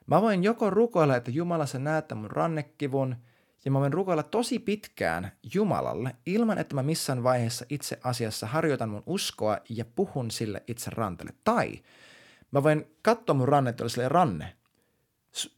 Mä 0.06 0.22
voin 0.22 0.44
joko 0.44 0.70
rukoilla, 0.70 1.16
että 1.16 1.30
Jumala 1.30 1.66
sä 1.66 1.78
näet 1.78 2.04
mun 2.14 2.30
rannekivun, 2.30 3.16
ja 3.64 3.70
mä 3.70 3.80
voin 3.80 3.92
rukoilla 3.92 4.22
tosi 4.22 4.58
pitkään 4.58 5.32
Jumalalle 5.54 6.16
ilman, 6.26 6.58
että 6.58 6.74
mä 6.74 6.82
missään 6.82 7.22
vaiheessa 7.22 7.66
itse 7.68 8.00
asiassa 8.04 8.46
harjoitan 8.46 8.88
mun 8.88 9.02
uskoa 9.06 9.58
ja 9.68 9.84
puhun 9.84 10.30
sille 10.30 10.62
itse 10.66 10.90
rantelle. 10.90 11.32
Tai 11.44 11.82
mä 12.50 12.62
voin 12.62 12.96
katsoa 13.02 13.34
mun 13.34 13.48
rannetta, 13.48 13.88
sille 13.88 14.08
ranne, 14.08 14.56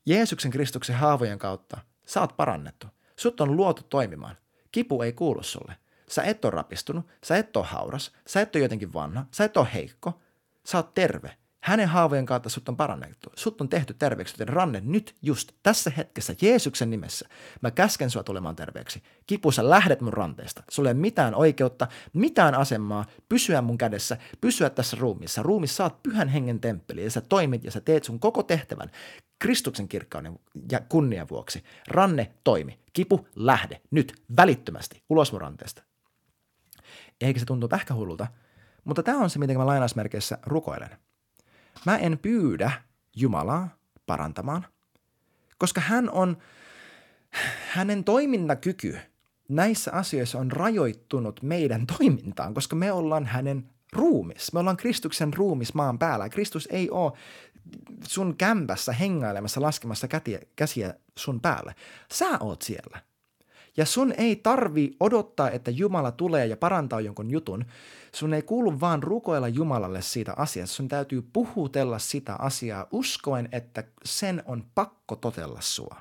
Jeesuksen 0.07 0.51
Kristuksen 0.51 0.97
haavojen 0.97 1.39
kautta 1.39 1.79
sä 2.07 2.21
oot 2.21 2.37
parannettu. 2.37 2.87
Sut 3.17 3.41
on 3.41 3.57
luotu 3.57 3.83
toimimaan. 3.83 4.37
Kipu 4.73 5.03
ei 5.03 5.13
kuulu 5.13 5.43
sulle. 5.43 5.77
Sä 6.11 6.23
et 6.23 6.45
ole 6.45 6.51
rapistunut, 6.51 7.07
sä 7.25 7.37
et 7.37 7.57
ole 7.57 7.67
hauras, 7.67 8.13
sä 8.27 8.41
et 8.41 8.57
ole 8.57 8.63
jotenkin 8.63 8.93
vanha, 8.93 9.27
sä 9.31 9.45
et 9.45 9.57
ole 9.57 9.69
heikko. 9.75 10.21
Sä 10.67 10.79
oot 10.79 10.95
terve. 10.95 11.37
Hänen 11.67 11.89
haavojen 11.89 12.27
kautta 12.27 12.49
sut 12.49 12.69
on 12.69 12.77
parannettu. 12.77 13.31
Sut 13.37 13.61
on 13.61 13.69
tehty 13.69 13.95
terveeksi, 13.95 14.35
joten 14.35 14.55
ranne 14.55 14.83
nyt 14.85 15.15
just 15.23 15.53
tässä 15.63 15.93
hetkessä 15.97 16.35
Jeesuksen 16.43 16.91
nimessä. 16.91 17.29
Mä 17.61 17.71
käsken 17.71 18.11
sua 18.11 18.23
tulemaan 18.23 18.57
terveeksi. 18.57 19.03
Kipu, 19.27 19.53
sä 19.53 19.71
lähdet 19.71 20.01
mun 20.01 20.13
ranteesta. 20.13 20.63
Sulla 20.71 20.89
ei 20.89 20.93
ole 20.93 21.01
mitään 21.01 21.35
oikeutta, 21.35 21.87
mitään 22.13 22.55
asemaa 22.55 23.05
pysyä 23.29 23.63
mun 23.63 23.79
kädessä, 23.79 24.17
pysyä 24.41 24.71
tässä 24.71 24.97
ruumissa. 25.01 25.43
Ruumissa 25.43 25.85
oot 25.85 26.03
pyhän 26.03 26.29
hengen 26.29 26.61
temppeli 26.61 27.05
ja 27.05 27.11
sä 27.11 27.21
toimit 27.21 27.65
ja 27.65 27.71
sä 27.71 27.81
teet 27.81 28.05
sun 28.05 28.21
koko 28.21 28.43
tehtävän 28.43 28.91
Kristuksen 29.39 29.89
kirkkauden 29.89 30.39
ja 30.71 30.81
kunnian 30.89 31.29
vuoksi. 31.31 31.65
Ranne 31.89 32.33
toimi. 32.45 32.79
Kipu, 32.93 33.29
lähde. 33.37 33.81
Nyt, 33.91 34.13
välittömästi, 34.37 35.03
ulos 35.09 35.33
mun 35.33 35.41
ranteesta. 35.41 35.83
Eikä 37.21 37.41
se 37.41 37.47
tuntuu 37.47 37.69
pähkähullulta, 37.69 38.27
mutta 38.85 39.03
tämä 39.03 39.19
on 39.19 39.31
se, 39.31 39.39
miten 39.39 39.57
mä 39.57 39.67
lainausmerkeissä 39.67 40.39
rukoilen– 40.47 40.91
Mä 41.87 41.97
en 41.97 42.19
pyydä 42.19 42.71
Jumalaa 43.17 43.69
parantamaan, 44.07 44.67
koska 45.59 45.81
hän 45.81 46.11
on, 46.11 46.37
hänen 47.73 48.05
toimintakyky 48.05 48.99
näissä 49.49 49.93
asioissa 49.93 50.39
on 50.39 50.53
rajoittunut 50.53 51.43
meidän 51.43 51.87
toimintaan, 51.99 52.55
koska 52.55 52.77
me 52.77 52.93
ollaan 52.93 53.27
hänen 53.27 53.71
ruumis. 53.93 54.53
Me 54.53 54.59
ollaan 54.59 54.77
Kristuksen 54.77 55.35
ruumis 55.35 55.75
maan 55.75 55.99
päällä. 55.99 56.29
Kristus 56.29 56.69
ei 56.73 56.91
ole 56.91 57.13
sun 58.09 58.37
kämpässä 58.37 58.93
hengailemassa, 58.93 59.63
laskemassa 59.63 60.09
käsiä 60.57 60.95
sun 61.19 61.41
päälle. 61.41 61.75
Sä 62.13 62.39
oot 62.41 62.63
siellä. 62.63 63.03
Ja 63.77 63.87
sun 63.87 64.15
ei 64.17 64.37
tarvi 64.37 64.97
odottaa, 65.01 65.51
että 65.51 65.71
Jumala 65.71 66.13
tulee 66.13 66.47
ja 66.47 66.57
parantaa 66.57 67.01
jonkun 67.01 67.31
jutun. 67.31 67.65
Sun 68.13 68.35
ei 68.35 68.43
kuulu 68.43 68.81
vaan 68.81 69.03
rukoilla 69.03 69.49
Jumalalle 69.49 70.03
siitä 70.03 70.35
asiasta. 70.37 70.75
Sun 70.77 70.89
täytyy 70.89 71.23
puhutella 71.33 71.99
sitä 71.99 72.35
asiaa 72.35 72.87
uskoen, 72.93 73.49
että 73.53 73.85
sen 74.05 74.43
on 74.47 74.65
pakko 74.75 75.17
totella 75.17 75.61
sua. 75.61 75.97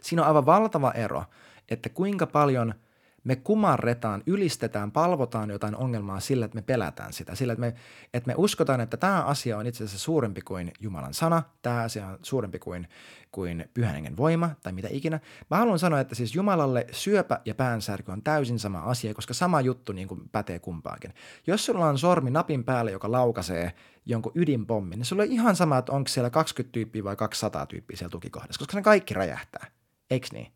Siinä 0.00 0.22
on 0.22 0.28
aivan 0.28 0.46
valtava 0.46 0.92
ero, 0.92 1.24
että 1.68 1.88
kuinka 1.88 2.26
paljon– 2.26 2.74
me 3.24 3.36
kumarretaan, 3.36 4.22
ylistetään, 4.26 4.92
palvotaan 4.92 5.50
jotain 5.50 5.76
ongelmaa 5.76 6.20
sillä, 6.20 6.44
että 6.44 6.54
me 6.54 6.62
pelätään 6.62 7.12
sitä. 7.12 7.34
Sillä, 7.34 7.52
että 7.52 7.60
me, 7.60 7.74
että 8.14 8.28
me 8.28 8.34
uskotaan, 8.36 8.80
että 8.80 8.96
tämä 8.96 9.22
asia 9.22 9.58
on 9.58 9.66
itse 9.66 9.84
asiassa 9.84 10.04
suurempi 10.04 10.40
kuin 10.40 10.72
Jumalan 10.80 11.14
sana, 11.14 11.42
tämä 11.62 11.82
asia 11.82 12.06
on 12.06 12.18
suurempi 12.22 12.58
kuin, 12.58 12.88
kuin 13.32 13.68
pyhän 13.74 14.16
voima 14.16 14.50
tai 14.62 14.72
mitä 14.72 14.88
ikinä. 14.90 15.20
Mä 15.50 15.56
haluan 15.56 15.78
sanoa, 15.78 16.00
että 16.00 16.14
siis 16.14 16.34
Jumalalle 16.34 16.86
syöpä 16.92 17.40
ja 17.44 17.54
päänsärky 17.54 18.12
on 18.12 18.22
täysin 18.22 18.58
sama 18.58 18.78
asia, 18.78 19.14
koska 19.14 19.34
sama 19.34 19.60
juttu 19.60 19.92
niin 19.92 20.08
kuin 20.08 20.28
pätee 20.32 20.58
kumpaankin. 20.58 21.14
Jos 21.46 21.66
sulla 21.66 21.86
on 21.86 21.98
sormi 21.98 22.30
napin 22.30 22.64
päällä, 22.64 22.90
joka 22.90 23.12
laukaisee 23.12 23.72
jonkun 24.06 24.32
ydinpommin, 24.34 24.98
niin 24.98 25.06
sulla 25.06 25.22
on 25.22 25.32
ihan 25.32 25.56
sama, 25.56 25.78
että 25.78 25.92
onko 25.92 26.08
siellä 26.08 26.30
20 26.30 26.72
tyyppiä 26.72 27.04
vai 27.04 27.16
200 27.16 27.66
tyyppiä 27.66 27.96
siellä 27.96 28.12
tukikohdassa, 28.12 28.58
koska 28.58 28.76
ne 28.76 28.82
kaikki 28.82 29.14
räjähtää. 29.14 29.66
Eikö 30.10 30.26
niin? 30.32 30.52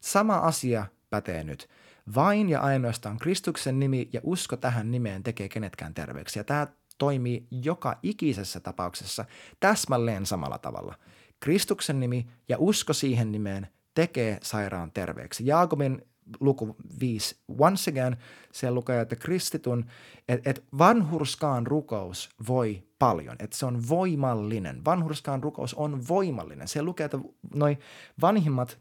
Sama 0.00 0.36
asia 0.36 0.86
pätee 1.10 1.44
nyt. 1.44 1.68
Vain 2.14 2.48
ja 2.48 2.60
ainoastaan 2.60 3.18
Kristuksen 3.18 3.78
nimi 3.78 4.08
ja 4.12 4.20
usko 4.22 4.56
tähän 4.56 4.90
nimeen 4.90 5.22
tekee 5.22 5.48
kenetkään 5.48 5.94
terveeksi. 5.94 6.38
Ja 6.38 6.44
tämä 6.44 6.66
toimii 6.98 7.46
joka 7.50 7.98
ikisessä 8.02 8.60
tapauksessa 8.60 9.24
täsmälleen 9.60 10.26
samalla 10.26 10.58
tavalla. 10.58 10.94
Kristuksen 11.40 12.00
nimi 12.00 12.26
ja 12.48 12.56
usko 12.58 12.92
siihen 12.92 13.32
nimeen 13.32 13.68
tekee 13.94 14.38
sairaan 14.42 14.92
terveeksi. 14.92 15.46
Jaakobin 15.46 16.02
luku 16.40 16.76
5, 17.00 17.36
once 17.58 17.90
again, 17.90 18.16
se 18.52 18.70
lukee, 18.70 19.00
että 19.00 19.16
kristitun, 19.16 19.84
että 20.28 20.50
et 20.50 20.64
vanhurskaan 20.78 21.66
rukous 21.66 22.30
voi 22.48 22.82
paljon, 22.98 23.36
että 23.38 23.56
se 23.56 23.66
on 23.66 23.88
voimallinen. 23.88 24.84
Vanhurskaan 24.84 25.42
rukous 25.42 25.74
on 25.74 26.08
voimallinen. 26.08 26.68
Se 26.68 26.82
lukee, 26.82 27.04
että 27.04 27.18
noi 27.54 27.78
vanhimmat 28.20 28.78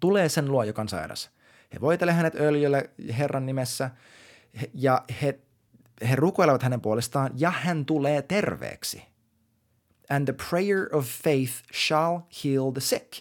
tulee 0.00 0.28
sen 0.28 0.50
luo, 0.50 0.62
joka 0.62 0.82
on 0.82 0.88
sairas. 0.88 1.30
He 1.74 1.80
voitelevat 1.80 2.16
hänet 2.16 2.34
öljyllä 2.34 2.82
Herran 3.18 3.46
nimessä 3.46 3.90
ja 4.74 5.04
he, 5.22 5.38
he 6.08 6.16
rukoilevat 6.16 6.62
hänen 6.62 6.80
puolestaan 6.80 7.30
ja 7.36 7.50
hän 7.50 7.84
tulee 7.84 8.22
terveeksi. 8.22 9.02
And 10.10 10.24
the 10.24 10.44
prayer 10.50 10.96
of 10.96 11.06
faith 11.06 11.52
shall 11.86 12.18
heal 12.44 12.70
the 12.70 12.80
sick. 12.80 13.12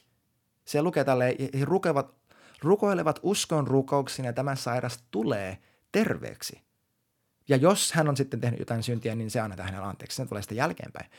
Se 0.66 0.82
lukee 0.82 1.04
tälle, 1.04 1.36
he 1.60 1.66
rukoilevat, 1.66 2.14
rukoilevat 2.62 3.20
uskon 3.24 3.68
rukouksin 3.68 4.26
ja 4.26 4.34
tämä 4.34 4.56
sairas 4.56 5.04
tulee 5.12 5.58
terveeksi. 5.92 6.62
Ja 7.48 7.58
jos 7.58 7.92
hän 7.92 8.10
on 8.10 8.18
sitten 8.18 8.42
tehnyt 8.42 8.60
jotain 8.60 8.84
syntiä, 8.84 9.16
niin 9.16 9.32
se 9.32 9.40
annetaan 9.40 9.70
hänelle 9.70 9.88
anteeksi. 9.88 10.16
Se 10.16 10.26
tulee 10.26 10.42
sitten 10.42 10.58
jälkeenpäin. 10.58 11.10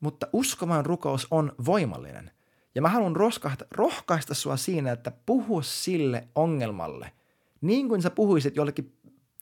Mutta 0.00 0.26
uskomaan 0.32 0.86
rukous 0.86 1.26
on 1.30 1.52
voimallinen. 1.66 2.30
Ja 2.74 2.82
mä 2.82 2.88
haluan 2.88 3.16
rohkaista 3.70 4.34
sua 4.34 4.56
siinä, 4.56 4.92
että 4.92 5.12
puhu 5.26 5.62
sille 5.62 6.28
ongelmalle, 6.34 7.12
niin 7.60 7.88
kuin 7.88 8.02
sä 8.02 8.10
puhuisit 8.10 8.56
jollekin 8.56 8.98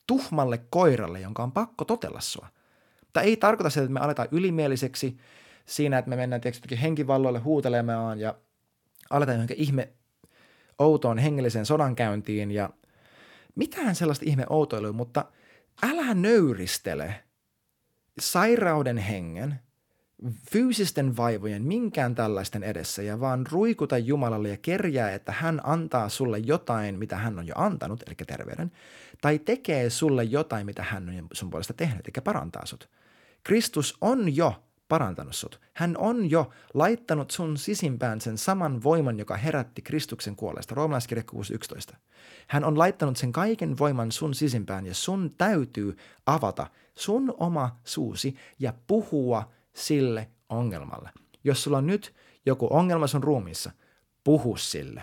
tuhmalle 0.07 0.59
koiralle, 0.71 1.21
jonka 1.21 1.43
on 1.43 1.53
pakko 1.53 1.85
totella 1.85 2.21
sua. 2.21 2.49
Tämä 3.13 3.25
ei 3.25 3.37
tarkoita 3.37 3.71
sitä, 3.71 3.83
että 3.83 3.93
me 3.93 4.01
aletaan 4.01 4.29
ylimieliseksi 4.31 5.19
siinä, 5.67 5.99
että 5.99 6.09
me 6.09 6.17
mennään 6.17 6.41
tietysti 6.41 6.83
henkivalloille 6.83 7.39
huutelemaan 7.39 8.21
ja 8.21 8.35
aletaan 9.11 9.37
johonkin 9.37 9.61
ihme 9.61 9.93
outoon 10.79 11.19
hengelliseen 11.19 11.67
sodankäyntiin 11.67 12.51
ja 12.51 12.71
mitään 13.55 13.95
sellaista 13.95 14.25
ihme 14.29 14.47
outoilua, 14.51 14.93
mutta 14.93 15.25
älä 15.83 16.15
nöyristele 16.15 17.15
sairauden 18.21 18.99
hengen 18.99 19.61
fyysisten 20.51 21.17
vaivojen, 21.17 21.63
minkään 21.63 22.15
tällaisten 22.15 22.63
edessä, 22.63 23.03
ja 23.03 23.21
vaan 23.21 23.47
ruikuta 23.53 23.99
Jumalalle 23.99 24.49
ja 24.49 24.57
kerjää, 24.57 25.13
että 25.13 25.33
hän 25.33 25.61
antaa 25.65 26.09
sulle 26.09 26.39
jotain, 26.39 26.99
mitä 26.99 27.17
hän 27.17 27.39
on 27.39 27.47
jo 27.47 27.55
antanut, 27.57 28.03
eli 28.07 28.15
terveyden, 28.27 28.73
tai 29.21 29.39
tekee 29.39 29.91
sulle 29.91 30.25
jotain, 30.25 30.67
mitä 30.67 30.83
hän 30.83 31.09
on 31.09 31.29
sun 31.33 31.51
puolesta 31.51 31.75
tehnyt, 31.75 32.07
eli 32.07 32.23
parantaa 32.25 32.67
sut. 32.67 32.89
Kristus 33.45 33.97
on 34.01 34.37
jo 34.37 34.63
parantanut 34.89 35.35
sut. 35.35 35.61
Hän 35.75 35.97
on 35.97 36.31
jo 36.31 36.51
laittanut 36.75 37.31
sun 37.31 37.57
sisimpään 37.57 38.21
sen 38.21 38.39
saman 38.39 38.83
voiman, 38.83 39.19
joka 39.19 39.37
herätti 39.37 39.83
Kristuksen 39.83 40.37
kuolesta. 40.37 40.75
Roomalaiskirja 40.75 41.25
6.11. 41.93 41.97
Hän 42.47 42.65
on 42.65 42.79
laittanut 42.79 43.17
sen 43.17 43.33
kaiken 43.33 43.79
voiman 43.79 44.13
sun 44.13 44.35
sisimpään 44.35 44.87
ja 44.87 44.95
sun 44.95 45.35
täytyy 45.39 45.97
avata 46.27 46.67
sun 46.95 47.35
oma 47.39 47.77
suusi 47.85 48.37
ja 48.59 48.73
puhua 48.87 49.56
sille 49.77 50.31
ongelmalle. 50.49 51.11
Jos 51.45 51.63
sulla 51.63 51.79
on 51.79 51.87
nyt 51.87 52.15
joku 52.47 52.69
ongelma 52.71 53.07
sun 53.07 53.23
ruumiissa, 53.23 53.71
puhu 54.25 54.57
sille. 54.57 55.03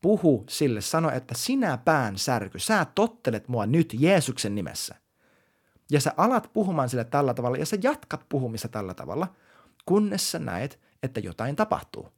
Puhu 0.00 0.44
sille, 0.48 0.80
sano, 0.80 1.10
että 1.10 1.34
sinä 1.36 1.78
pään 1.78 2.18
särky, 2.18 2.58
sä 2.58 2.86
tottelet 2.94 3.48
mua 3.48 3.66
nyt 3.66 3.94
Jeesuksen 3.98 4.54
nimessä. 4.54 4.94
Ja 5.90 6.00
sä 6.00 6.12
alat 6.16 6.50
puhumaan 6.52 6.88
sille 6.88 7.04
tällä 7.04 7.34
tavalla 7.34 7.56
ja 7.56 7.66
sä 7.66 7.76
jatkat 7.82 8.28
puhumista 8.28 8.68
tällä 8.68 8.94
tavalla, 8.94 9.34
kunnes 9.86 10.30
sä 10.30 10.38
näet, 10.38 10.80
että 11.02 11.20
jotain 11.20 11.56
tapahtuu. 11.56 12.08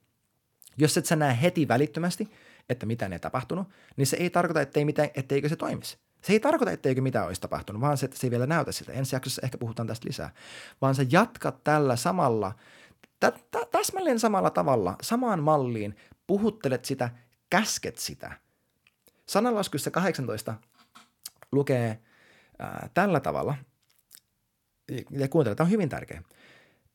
Jos 0.78 0.96
et 0.96 1.06
sä 1.06 1.16
näe 1.16 1.38
heti 1.42 1.68
välittömästi, 1.68 2.30
että 2.68 2.86
mitä 2.86 3.06
ei 3.06 3.18
tapahtunut, 3.18 3.68
niin 3.96 4.06
se 4.06 4.16
ei 4.16 4.30
tarkoita, 4.30 4.60
ettei 4.60 4.84
mitään, 4.84 5.08
etteikö 5.14 5.48
se 5.48 5.56
toimisi. 5.56 5.98
Se 6.26 6.32
ei 6.32 6.40
tarkoita, 6.40 6.72
etteikö 6.72 7.00
mitään 7.00 7.26
olisi 7.26 7.40
tapahtunut, 7.40 7.82
vaan 7.82 7.96
se, 7.96 8.06
että 8.06 8.18
se 8.18 8.26
ei 8.26 8.30
vielä 8.30 8.46
näytä 8.46 8.72
sitä. 8.72 8.92
Ensi 8.92 9.16
jaksossa 9.16 9.42
ehkä 9.44 9.58
puhutaan 9.58 9.88
tästä 9.88 10.08
lisää. 10.08 10.30
Vaan 10.80 10.94
sä 10.94 11.06
jatkat 11.10 11.64
tällä 11.64 11.96
samalla, 11.96 12.54
tä, 13.20 13.32
tä, 13.50 13.58
täsmälleen 13.70 14.20
samalla 14.20 14.50
tavalla, 14.50 14.96
samaan 15.02 15.42
malliin, 15.42 15.96
puhuttelet 16.26 16.84
sitä, 16.84 17.10
käsket 17.50 17.98
sitä. 17.98 18.32
Sananlaskuissa 19.26 19.90
18 19.90 20.54
lukee 21.52 22.00
ää, 22.58 22.88
tällä 22.94 23.20
tavalla, 23.20 23.54
ja 25.10 25.28
kuuntele, 25.28 25.54
tämä 25.54 25.66
on 25.66 25.70
hyvin 25.70 25.88
tärkeä, 25.88 26.22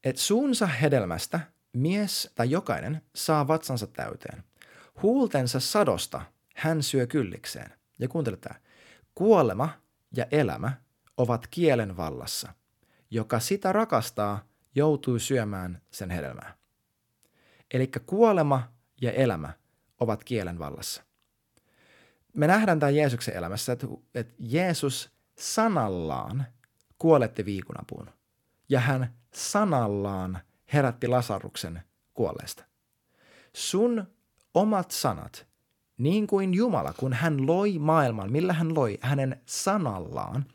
että 0.04 0.22
suunsa 0.22 0.66
hedelmästä 0.66 1.40
mies 1.74 2.32
tai 2.36 2.52
jokainen 2.52 3.02
saa 3.16 3.48
vatsansa 3.48 3.88
täyteen. 3.88 4.44
Huultensa 5.02 5.60
sadosta 5.60 6.22
hän 6.56 6.84
syö 6.84 7.08
kyllikseen. 7.08 7.72
Ja 8.00 8.08
kuuntele 8.08 8.38
tämä. 8.38 8.71
Kuolema 9.22 9.70
ja 10.16 10.26
elämä 10.32 10.72
ovat 11.18 11.48
kielen 11.48 11.98
vallassa. 11.98 12.54
Joka 13.10 13.40
sitä 13.40 13.74
rakastaa, 13.74 14.46
joutuu 14.76 15.20
syömään 15.20 15.82
sen 15.92 16.10
hedelmää. 16.10 16.56
Eli 17.74 17.92
kuolema 18.06 18.74
ja 19.02 19.12
elämä 19.12 19.54
ovat 20.00 20.24
kielen 20.24 20.60
vallassa. 20.60 21.04
Me 22.34 22.48
nähdään 22.48 22.80
tämä 22.80 22.90
Jeesuksen 22.90 23.36
elämässä, 23.36 23.74
että, 23.74 23.88
että 24.16 24.34
Jeesus 24.40 25.12
sanallaan 25.38 26.46
kuoletti 26.98 27.46
viikunapuun 27.46 28.10
ja 28.70 28.80
hän 28.80 29.14
sanallaan 29.34 30.40
herätti 30.74 31.08
Lasaruksen 31.08 31.84
kuolleesta. 32.14 32.64
Sun 33.54 34.08
omat 34.54 34.92
sanat 34.92 35.51
niin 36.04 36.28
kuin 36.28 36.54
Jumala, 36.54 36.94
kun 36.98 37.14
hän 37.14 37.48
loi 37.48 37.80
maailman, 37.80 38.32
millä 38.32 38.54
hän 38.54 38.76
loi 38.76 38.98
hänen 39.02 39.42
sanallaan, 39.46 40.46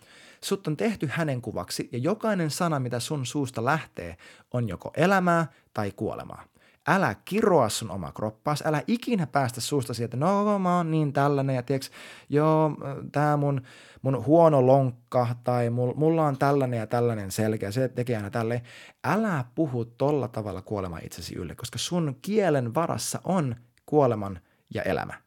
sut 0.45 0.67
on 0.67 0.77
tehty 0.77 1.09
hänen 1.13 1.43
kuvaksi 1.43 1.89
ja 1.93 1.99
jokainen 1.99 2.51
sana, 2.51 2.81
mitä 2.81 3.01
sun 3.01 3.27
suusta 3.27 3.65
lähtee, 3.65 4.17
on 4.53 4.69
joko 4.69 4.91
elämää 4.97 5.47
tai 5.75 5.93
kuolemaa. 5.97 6.45
Älä 6.89 7.15
kiroa 7.25 7.69
sun 7.69 7.91
oma 7.91 8.13
kroppaas, 8.13 8.63
älä 8.67 8.83
ikinä 8.87 9.27
päästä 9.27 9.61
suusta 9.61 9.95
siitä, 9.95 10.05
että 10.05 10.17
no 10.17 10.59
mä 10.59 10.77
oon 10.77 10.91
niin 10.91 11.13
tällainen 11.13 11.57
ja 11.57 11.63
tiiäks, 11.63 11.91
joo, 12.29 12.73
tää 13.13 13.37
mun, 13.37 13.63
mun 14.03 14.25
huono 14.25 14.67
lonkka 14.67 15.29
tai 15.45 15.71
mulla 15.71 16.27
on 16.27 16.39
tällainen 16.39 16.79
ja 16.79 16.87
tällainen 16.87 17.31
selkeä, 17.31 17.71
se 17.71 17.89
tekee 17.89 18.17
aina 18.17 18.31
tälleen. 18.31 18.61
Älä 19.05 19.45
puhu 19.55 19.85
tolla 19.85 20.29
tavalla 20.29 20.63
kuolema 20.63 20.99
itsesi 20.99 21.35
ylle, 21.35 21.55
koska 21.55 21.79
sun 21.79 22.17
kielen 22.23 22.75
varassa 22.75 23.21
on 23.25 23.57
kuoleman 23.87 24.41
ja 24.75 24.83
elämä 24.83 25.26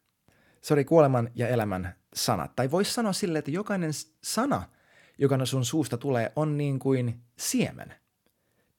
se 0.62 0.74
oli 0.74 0.86
kuoleman 0.86 1.30
ja 1.36 1.48
elämän 1.48 1.95
sanat. 2.13 2.56
Tai 2.56 2.72
voisi 2.72 2.93
sanoa 2.93 3.13
sille, 3.13 3.39
että 3.39 3.52
jokainen 3.52 3.91
sana, 4.24 4.63
joka 5.17 5.45
sun 5.45 5.65
suusta 5.65 5.98
tulee, 5.98 6.32
on 6.36 6.58
niin 6.58 6.80
kuin 6.80 7.22
siemen. 7.38 7.93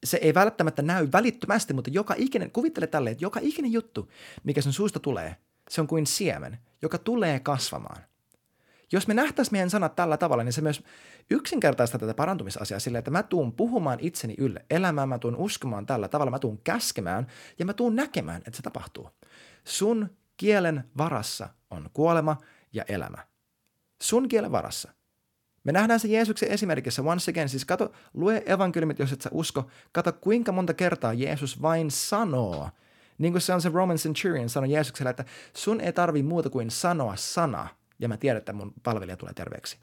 Se 0.05 0.17
ei 0.17 0.35
välttämättä 0.35 0.83
näy 0.83 1.09
välittömästi, 1.13 1.73
mutta 1.73 1.91
joka 1.91 2.15
ikinen, 2.19 2.51
kuvittele 2.51 2.87
tälle, 2.87 3.11
että 3.11 3.25
joka 3.25 3.41
ikinen 3.43 3.73
juttu, 3.73 4.11
mikä 4.45 4.63
sun 4.63 4.73
suusta 4.73 5.01
tulee, 5.01 5.37
se 5.71 5.81
on 5.81 5.87
kuin 5.87 6.07
siemen, 6.07 6.59
joka 6.83 6.99
tulee 6.99 7.41
kasvamaan. 7.41 8.03
Jos 8.93 9.09
me 9.09 9.15
nähtäisiin 9.15 9.55
meidän 9.55 9.71
sanat 9.71 9.97
tällä 9.97 10.17
tavalla, 10.17 10.45
niin 10.45 10.53
se 10.53 10.61
myös 10.61 10.83
yksinkertaista 11.31 11.99
tätä 11.99 12.15
parantumisasiaa 12.15 12.81
sillä, 12.81 12.99
että 12.99 13.11
mä 13.11 13.23
tuun 13.23 13.53
puhumaan 13.53 13.99
itseni 14.01 14.35
ylle 14.39 14.65
elämään, 14.71 15.09
mä 15.09 15.19
tuun 15.19 15.37
uskomaan 15.37 15.87
tällä 15.87 16.09
tavalla, 16.09 16.31
mä 16.31 16.39
tuun 16.39 16.61
käskemään 16.65 17.27
ja 17.59 17.65
mä 17.65 17.73
tuun 17.73 17.97
näkemään, 17.97 18.43
että 18.47 18.57
se 18.57 18.63
tapahtuu. 18.63 19.11
Sun 19.65 20.11
kielen 20.41 20.85
varassa 20.99 21.49
on 21.71 21.91
kuolema 21.93 22.37
ja 22.73 22.85
elämä. 22.89 23.19
Sun 24.03 24.29
kielen 24.29 24.53
varassa. 24.53 24.93
Me 25.65 25.73
nähdään 25.73 26.01
se 26.01 26.09
Jeesuksen 26.09 26.51
esimerkissä 26.51 27.03
once 27.03 27.31
again, 27.31 27.49
siis 27.49 27.65
kato, 27.65 27.93
lue 28.15 28.43
evankeliumit, 28.47 28.99
jos 28.99 29.13
et 29.13 29.21
sä 29.21 29.31
usko, 29.33 29.71
kato 29.93 30.13
kuinka 30.13 30.53
monta 30.53 30.75
kertaa 30.75 31.13
Jeesus 31.13 31.63
vain 31.63 31.91
sanoo, 31.91 32.71
niin 33.19 33.33
kuin 33.33 33.43
se 33.43 33.55
on 33.55 33.63
se 33.63 33.69
Roman 33.69 33.97
Centurion 33.97 34.49
sanoi 34.49 34.73
Jeesukselle, 34.73 35.11
että 35.11 35.25
sun 35.57 35.81
ei 35.81 35.93
tarvi 35.93 36.23
muuta 36.23 36.51
kuin 36.51 36.71
sanoa 36.71 37.17
sana, 37.17 37.69
ja 37.99 38.09
mä 38.09 38.17
tiedän, 38.17 38.39
että 38.39 38.53
mun 38.53 38.73
palvelija 38.83 39.17
tulee 39.17 39.35
terveeksi. 39.35 39.79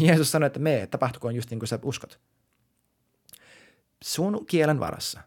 Jeesus 0.00 0.30
sanoi, 0.30 0.46
että 0.46 0.60
me 0.60 0.88
tapahtukoon 0.90 1.34
just 1.34 1.50
niin 1.50 1.58
kuin 1.58 1.68
sä 1.68 1.78
uskot. 1.82 2.20
Sun 4.04 4.46
kielen 4.46 4.80
varassa. 4.80 5.20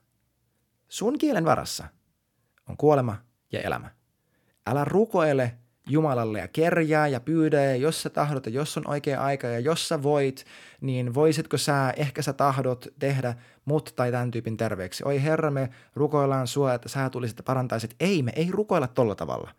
Sun 0.89 1.17
kielen 1.17 1.45
varassa 1.45 1.87
on 2.69 2.77
kuolema 2.77 3.17
ja 3.51 3.61
elämä. 3.61 4.00
Älä 4.67 4.85
rukoile 4.85 5.53
Jumalalle 5.89 6.39
ja 6.39 6.47
kerjää 6.47 7.07
ja 7.07 7.19
pyydä 7.19 7.61
ja 7.61 7.75
jos 7.75 8.01
sä 8.01 8.09
tahdot 8.09 8.45
ja 8.45 8.51
jos 8.51 8.77
on 8.77 8.87
oikea 8.87 9.23
aika 9.23 9.47
ja 9.47 9.59
jos 9.59 9.87
sä 9.87 10.03
voit, 10.03 10.45
niin 10.81 11.13
voisitko 11.13 11.57
sä, 11.57 11.93
ehkä 11.97 12.21
sä 12.21 12.33
tahdot 12.33 12.87
tehdä 12.99 13.35
mut 13.65 13.93
tai 13.95 14.11
tämän 14.11 14.31
tyypin 14.31 14.57
terveeksi. 14.57 15.03
Oi 15.05 15.23
Herra, 15.23 15.51
me 15.51 15.69
rukoillaan 15.95 16.47
sua, 16.47 16.73
että 16.73 16.89
sä 16.89 17.09
tulisit 17.09 17.37
ja 17.37 17.43
parantaisit. 17.43 17.95
Ei, 17.99 18.23
me 18.23 18.31
ei 18.35 18.51
rukoilla 18.51 18.87
tolla 18.87 19.15
tavalla. 19.15 19.51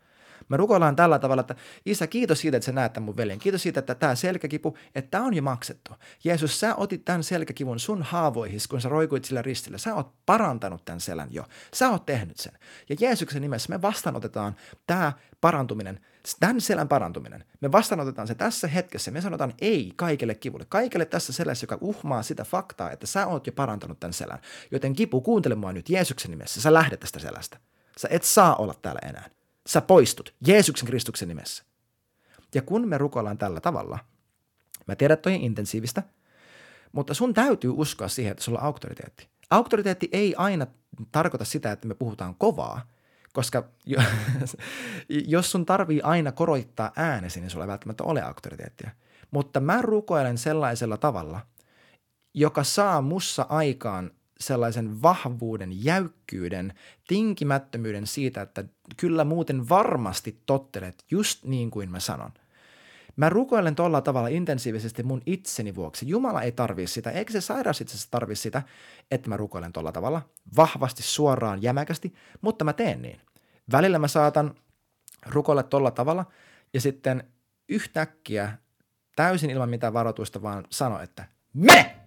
Me 0.53 0.57
rukoillaan 0.57 0.95
tällä 0.95 1.19
tavalla, 1.19 1.41
että 1.41 1.55
Isä, 1.85 2.07
kiitos 2.07 2.39
siitä, 2.39 2.57
että 2.57 2.65
sä 2.65 2.71
näet 2.71 2.93
tämän 2.93 3.05
mun 3.05 3.17
veljen. 3.17 3.39
Kiitos 3.39 3.63
siitä, 3.63 3.79
että 3.79 3.95
tämä 3.95 4.15
selkäkipu, 4.15 4.77
että 4.95 5.11
tämä 5.11 5.23
on 5.23 5.33
jo 5.33 5.41
maksettu. 5.41 5.91
Jeesus, 6.23 6.59
sä 6.59 6.75
otit 6.75 7.05
tämän 7.05 7.23
selkäkivun 7.23 7.79
sun 7.79 8.03
haavoihis, 8.03 8.67
kun 8.67 8.81
sä 8.81 8.89
roikuit 8.89 9.25
sillä 9.25 9.41
ristillä. 9.41 9.77
Sä 9.77 9.95
oot 9.95 10.13
parantanut 10.25 10.85
tämän 10.85 10.99
selän 10.99 11.27
jo. 11.31 11.43
Sä 11.73 11.89
oot 11.89 12.05
tehnyt 12.05 12.37
sen. 12.37 12.53
Ja 12.89 12.95
Jeesuksen 12.99 13.41
nimessä 13.41 13.69
me 13.69 13.81
vastaanotetaan 13.81 14.55
tämä 14.87 15.13
parantuminen, 15.41 15.99
tämän 16.39 16.61
selän 16.61 16.87
parantuminen. 16.87 17.43
Me 17.61 17.71
vastaanotetaan 17.71 18.27
se 18.27 18.35
tässä 18.35 18.67
hetkessä. 18.67 19.11
Me 19.11 19.21
sanotaan 19.21 19.53
ei 19.61 19.93
kaikelle 19.95 20.35
kivulle. 20.35 20.65
Kaikelle 20.69 21.05
tässä 21.05 21.33
selässä, 21.33 21.63
joka 21.63 21.77
uhmaa 21.81 22.23
sitä 22.23 22.43
faktaa, 22.43 22.91
että 22.91 23.07
sä 23.07 23.27
oot 23.27 23.47
jo 23.47 23.53
parantanut 23.53 23.99
tämän 23.99 24.13
selän. 24.13 24.39
Joten 24.71 24.93
kipu, 24.93 25.21
kuuntele 25.21 25.55
mua 25.55 25.73
nyt 25.73 25.89
Jeesuksen 25.89 26.31
nimessä. 26.31 26.61
Sä 26.61 26.73
lähdet 26.73 26.99
tästä 26.99 27.19
selästä. 27.19 27.57
Sä 27.97 28.07
et 28.11 28.23
saa 28.23 28.55
olla 28.55 28.73
täällä 28.81 29.01
enää. 29.09 29.29
Sä 29.67 29.81
poistut 29.81 30.33
Jeesuksen 30.47 30.87
Kristuksen 30.87 31.27
nimessä. 31.27 31.63
Ja 32.55 32.61
kun 32.61 32.87
me 32.87 32.97
rukoillaan 32.97 33.37
tällä 33.37 33.61
tavalla, 33.61 33.99
mä 34.87 34.95
tiedän, 34.95 35.13
että 35.13 35.29
toi 35.29 35.35
intensiivistä, 35.35 36.03
mutta 36.91 37.13
sun 37.13 37.33
täytyy 37.33 37.71
uskoa 37.75 38.07
siihen, 38.07 38.31
että 38.31 38.43
sulla 38.43 38.59
on 38.59 38.65
auktoriteetti. 38.65 39.27
Auktoriteetti 39.49 40.09
ei 40.11 40.35
aina 40.37 40.67
tarkoita 41.11 41.45
sitä, 41.45 41.71
että 41.71 41.87
me 41.87 41.93
puhutaan 41.93 42.35
kovaa, 42.35 42.87
koska 43.33 43.63
jos 45.27 45.51
sun 45.51 45.65
tarvii 45.65 46.01
aina 46.01 46.31
koroittaa 46.31 46.91
äänesi, 46.95 47.39
niin 47.39 47.49
sulla 47.49 47.65
ei 47.65 47.69
välttämättä 47.69 48.03
ole 48.03 48.21
auktoriteettia. 48.21 48.91
Mutta 49.31 49.59
mä 49.59 49.81
rukoilen 49.81 50.37
sellaisella 50.37 50.97
tavalla, 50.97 51.39
joka 52.33 52.63
saa 52.63 53.01
mussa 53.01 53.45
aikaan 53.49 54.11
sellaisen 54.45 55.01
vahvuuden, 55.01 55.85
jäykkyyden, 55.85 56.73
tinkimättömyyden 57.07 58.07
siitä, 58.07 58.41
että 58.41 58.63
kyllä 58.97 59.23
muuten 59.23 59.69
varmasti 59.69 60.41
tottelet 60.45 61.03
just 61.11 61.43
niin 61.45 61.71
kuin 61.71 61.91
mä 61.91 61.99
sanon. 61.99 62.31
Mä 63.15 63.29
rukoilen 63.29 63.75
tuolla 63.75 64.01
tavalla 64.01 64.27
intensiivisesti 64.27 65.03
mun 65.03 65.21
itseni 65.25 65.75
vuoksi. 65.75 66.09
Jumala 66.09 66.41
ei 66.41 66.51
tarvii 66.51 66.87
sitä, 66.87 67.11
eikä 67.11 67.33
se 67.33 67.41
sairaus 67.41 67.81
itse 67.81 67.91
asiassa 67.91 68.11
tarvii 68.11 68.35
sitä, 68.35 68.61
että 69.11 69.29
mä 69.29 69.37
rukoilen 69.37 69.73
tuolla 69.73 69.91
tavalla 69.91 70.21
vahvasti, 70.57 71.03
suoraan, 71.03 71.61
jämäkästi, 71.61 72.13
mutta 72.41 72.65
mä 72.65 72.73
teen 72.73 73.01
niin. 73.01 73.21
Välillä 73.71 73.99
mä 73.99 74.07
saatan 74.07 74.55
rukoilla 75.25 75.63
tuolla 75.63 75.91
tavalla 75.91 76.25
ja 76.73 76.81
sitten 76.81 77.23
yhtäkkiä 77.69 78.57
täysin 79.15 79.49
ilman 79.49 79.69
mitään 79.69 79.93
varoitusta 79.93 80.41
vaan 80.41 80.67
sano, 80.69 81.01
että 81.01 81.25
me! 81.53 82.02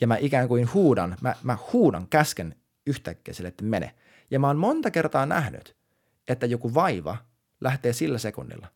Ja 0.00 0.06
mä 0.06 0.16
ikään 0.16 0.48
kuin 0.48 0.74
huudan, 0.74 1.16
mä, 1.20 1.34
mä 1.42 1.58
huudan 1.72 2.06
käsken 2.08 2.54
yhtäkkiä 2.86 3.34
sille, 3.34 3.48
että 3.48 3.64
mene. 3.64 3.94
Ja 4.30 4.38
mä 4.38 4.46
oon 4.46 4.58
monta 4.58 4.90
kertaa 4.90 5.26
nähnyt, 5.26 5.76
että 6.28 6.46
joku 6.46 6.74
vaiva 6.74 7.16
lähtee 7.60 7.92
sillä 7.92 8.18
sekunnilla. 8.18 8.66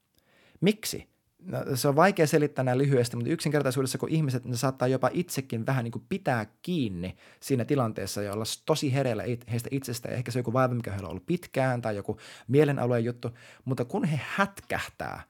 Miksi? 0.60 1.12
No, 1.46 1.58
se 1.74 1.88
on 1.88 1.96
vaikea 1.96 2.26
selittää 2.26 2.64
näin 2.64 2.78
lyhyesti, 2.78 3.16
mutta 3.16 3.30
yksinkertaisuudessa, 3.30 3.98
kun 3.98 4.08
ihmiset 4.08 4.44
ne 4.44 4.56
saattaa 4.56 4.88
jopa 4.88 5.10
itsekin 5.12 5.66
vähän 5.66 5.84
niin 5.84 5.92
kuin 5.92 6.04
pitää 6.08 6.46
kiinni 6.62 7.16
siinä 7.40 7.64
tilanteessa 7.64 8.22
ja 8.22 8.32
olla 8.32 8.44
tosi 8.66 8.94
hereillä 8.94 9.24
heistä 9.50 9.68
itsestä. 9.72 10.08
Ehkä 10.08 10.30
se 10.30 10.38
on 10.38 10.40
joku 10.40 10.52
vaiva, 10.52 10.74
mikä 10.74 10.90
heillä 10.90 11.06
on 11.06 11.10
ollut 11.10 11.26
pitkään 11.26 11.82
tai 11.82 11.96
joku 11.96 12.18
mielenalueen 12.48 13.04
juttu, 13.04 13.30
mutta 13.64 13.84
kun 13.84 14.04
he 14.04 14.20
hätkähtää, 14.24 15.22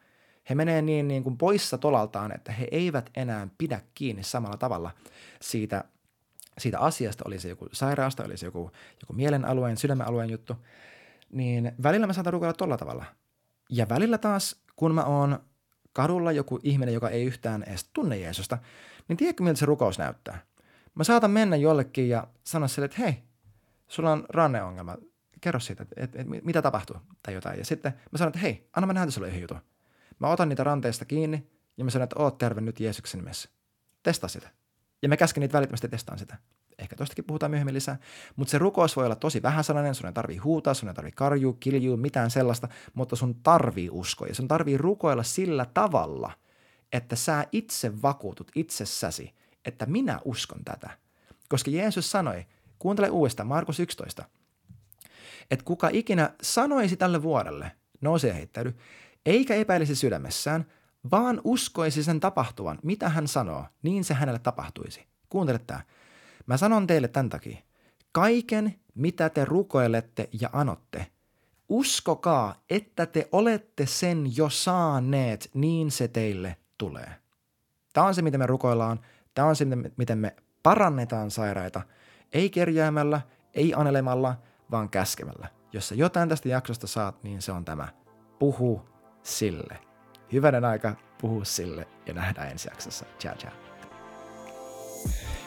he 0.51 0.55
menee 0.55 0.83
niin, 0.83 1.09
niin 1.09 1.23
kuin 1.23 1.39
poissa 1.39 1.79
tolaltaan, 1.79 2.35
että 2.35 2.53
he 2.53 2.69
eivät 2.71 3.11
enää 3.17 3.49
pidä 3.59 3.81
kiinni 3.95 4.23
samalla 4.23 4.57
tavalla 4.57 4.91
siitä, 5.41 5.85
siitä 6.59 6.79
asiasta, 6.79 7.25
oli 7.27 7.39
se 7.39 7.49
joku 7.49 7.69
sairaasta, 7.73 8.25
oli 8.25 8.37
se 8.37 8.47
joku, 8.47 8.71
joku 9.01 9.13
mielenalueen, 9.13 9.77
sydämenalueen 9.77 10.31
juttu, 10.31 10.57
niin 11.33 11.73
välillä 11.83 12.07
mä 12.07 12.13
saatan 12.13 12.33
rukoilla 12.33 12.55
tolla 12.55 12.77
tavalla. 12.77 13.05
Ja 13.71 13.89
välillä 13.89 14.19
taas, 14.19 14.57
kun 14.77 14.95
mä 14.95 15.05
oon 15.05 15.39
kadulla 15.93 16.33
joku 16.33 16.61
ihminen, 16.63 16.95
joka 16.95 17.09
ei 17.09 17.25
yhtään 17.25 17.63
edes 17.63 17.91
tunne 17.93 18.17
Jeesusta, 18.17 18.59
niin 19.09 19.17
tiedätkö, 19.17 19.43
miltä 19.43 19.59
se 19.59 19.67
rukous 19.67 19.99
näyttää? 19.99 20.39
Mä 20.95 21.05
saatan 21.05 21.31
mennä 21.31 21.57
jollekin 21.57 22.09
ja 22.09 22.27
sanoa 22.45 22.69
sille, 22.69 22.85
että 22.85 23.03
hei, 23.03 23.23
sulla 23.89 24.13
on 24.13 24.25
ranneongelma, 24.29 24.97
kerro 25.41 25.61
siitä, 25.61 25.83
että, 25.83 25.95
että, 25.99 26.19
että 26.21 26.35
mitä 26.43 26.63
tapahtuu 26.63 26.97
tai 27.23 27.35
jotain. 27.35 27.59
Ja 27.59 27.65
sitten 27.65 27.93
mä 28.13 28.19
sanon, 28.19 28.29
että 28.29 28.41
hei, 28.41 28.69
anna 28.77 28.87
mä 28.87 28.93
näytä 28.93 29.11
sulle 29.11 29.29
yhden 29.29 29.41
jutun. 29.41 29.61
Mä 30.23 30.29
otan 30.29 30.49
niitä 30.49 30.65
ranteista 30.65 31.05
kiinni 31.05 31.47
ja 31.77 31.85
mä 31.85 31.91
sanon, 31.91 32.05
että 32.05 32.19
oot 32.19 32.39
terve 32.39 32.61
nyt 32.61 32.81
Jeesuksen 32.81 33.19
nimessä. 33.19 33.49
Testaa 34.03 34.29
sitä. 34.29 34.51
Ja 35.03 35.09
mä 35.09 35.17
käsken 35.17 35.41
niitä 35.41 35.53
välittömästi 35.53 35.89
testaan 35.89 36.19
sitä. 36.19 36.37
Ehkä 36.79 36.97
tostakin 36.97 37.25
puhutaan 37.25 37.51
myöhemmin 37.51 37.75
lisää. 37.75 37.99
Mutta 38.37 38.51
se 38.51 38.59
rukous 38.59 38.97
voi 38.97 39.05
olla 39.05 39.17
tosi 39.17 39.43
vähän 39.43 39.65
sananen, 39.65 39.95
sun 39.95 40.07
ei 40.07 40.13
tarvii 40.13 40.37
huutaa, 40.37 40.75
sun 40.75 40.89
ei 40.89 40.95
tarvii 40.95 41.13
karjuu, 41.13 41.53
kiljuu, 41.53 41.97
mitään 41.97 42.31
sellaista, 42.31 42.69
mutta 42.95 43.17
sun 43.17 43.35
tarvii 43.35 43.89
uskoa. 43.91 44.29
Ja 44.29 44.35
sun 44.35 44.49
tarvii 44.49 44.79
rukoilla 44.79 45.23
sillä 45.23 45.67
tavalla, 45.75 46.33
että 46.93 47.17
sä 47.17 47.47
itse 47.53 48.03
vakuutut 48.03 48.51
itsessäsi, 48.55 49.35
että 49.65 49.87
minä 49.87 50.21
uskon 50.25 50.65
tätä. 50.65 50.91
Koska 51.49 51.71
Jeesus 51.71 52.11
sanoi, 52.11 52.47
kuuntele 52.79 53.11
uudestaan, 53.11 53.47
Markus 53.47 53.81
11, 53.81 54.25
että 55.51 55.65
kuka 55.65 55.89
ikinä 55.93 56.35
sanoisi 56.43 56.97
tälle 56.97 57.23
vuodelle, 57.23 57.73
nouse 58.01 58.29
ja 58.29 58.35
heittäydy, 58.35 58.75
eikä 59.27 59.55
epäilisi 59.55 59.95
sydämessään, 59.95 60.67
vaan 61.11 61.41
uskoisi 61.45 62.05
sen 62.05 62.21
tapahtuvan, 62.21 62.79
mitä 62.83 63.09
hän 63.09 63.29
sanoo, 63.29 63.67
niin 63.83 64.05
se 64.05 64.15
hänelle 64.15 64.39
tapahtuisi. 64.39 65.07
Kuuntele 65.29 65.59
tämä. 65.59 65.81
Mä 66.47 66.57
sanon 66.57 66.87
teille 66.87 67.09
tämän 67.09 67.29
takia. 67.29 67.59
Kaiken, 68.13 68.75
mitä 68.95 69.31
te 69.31 69.45
rukoilette 69.45 70.29
ja 70.41 70.51
anotte, 70.53 71.07
uskokaa, 71.69 72.55
että 72.71 73.07
te 73.07 73.29
olette 73.33 73.87
sen 73.87 74.37
jo 74.37 74.51
saaneet, 74.51 75.51
niin 75.55 75.91
se 75.91 76.09
teille 76.09 76.57
tulee. 76.79 77.15
Tämä 77.93 78.07
on 78.07 78.15
se, 78.15 78.23
miten 78.23 78.41
me 78.41 78.47
rukoillaan. 78.47 79.01
Tämä 79.35 79.49
on 79.49 79.57
se, 79.57 79.67
miten 79.97 80.19
me 80.19 80.37
parannetaan 80.63 81.31
sairaita. 81.31 81.83
Ei 82.33 82.51
kerjäämällä, 82.51 83.21
ei 83.55 83.75
anelemalla, 83.75 84.37
vaan 84.71 84.89
käskemällä. 84.89 85.49
Jos 85.73 85.89
sä 85.89 85.95
jotain 85.95 86.29
tästä 86.29 86.49
jaksosta 86.49 86.87
saat, 86.87 87.23
niin 87.23 87.43
se 87.43 87.53
on 87.53 87.65
tämä. 87.65 87.89
Puhu 88.39 88.92
sille. 89.23 89.79
Hyvänen 90.33 90.65
aika 90.65 90.97
puhua 91.21 91.45
sille 91.45 91.89
ja 92.07 92.15
nähdään 92.15 92.51
ensi 92.51 92.69
jaksossa. 92.69 93.05
Ciao, 93.21 93.37
ciao. 93.37 93.53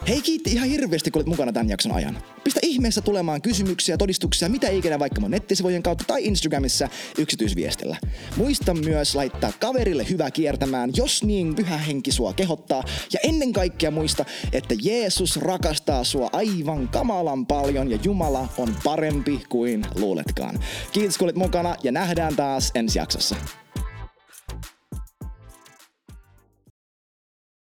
Hei 0.07 0.21
kiitti 0.21 0.51
ihan 0.51 0.69
hirveästi, 0.69 1.11
kun 1.11 1.19
olet 1.19 1.27
mukana 1.27 1.51
tämän 1.51 1.69
jakson 1.69 1.91
ajan. 1.91 2.17
Pistä 2.43 2.59
ihmeessä 2.63 3.01
tulemaan 3.01 3.41
kysymyksiä, 3.41 3.97
todistuksia, 3.97 4.49
mitä 4.49 4.69
ikinä 4.69 4.99
vaikka 4.99 5.21
mun 5.21 5.31
nettisivujen 5.31 5.83
kautta 5.83 6.03
tai 6.07 6.25
Instagramissa 6.25 6.89
yksityisviestillä. 7.17 7.97
Muista 8.37 8.73
myös 8.73 9.15
laittaa 9.15 9.51
kaverille 9.59 10.05
hyvä 10.09 10.31
kiertämään, 10.31 10.89
jos 10.95 11.23
niin 11.23 11.55
pyhä 11.55 11.77
henki 11.77 12.11
sua 12.11 12.33
kehottaa. 12.33 12.83
Ja 13.13 13.19
ennen 13.23 13.53
kaikkea 13.53 13.91
muista, 13.91 14.25
että 14.53 14.75
Jeesus 14.81 15.37
rakastaa 15.37 16.03
sua 16.03 16.29
aivan 16.33 16.87
kamalan 16.87 17.45
paljon 17.45 17.91
ja 17.91 17.97
Jumala 18.03 18.47
on 18.57 18.75
parempi 18.83 19.43
kuin 19.49 19.85
luuletkaan. 19.95 20.59
Kiitos 20.91 21.17
kun 21.17 21.25
olit 21.25 21.35
mukana 21.35 21.75
ja 21.83 21.91
nähdään 21.91 22.35
taas 22.35 22.71
ensi 22.75 22.99
jaksossa. 22.99 23.35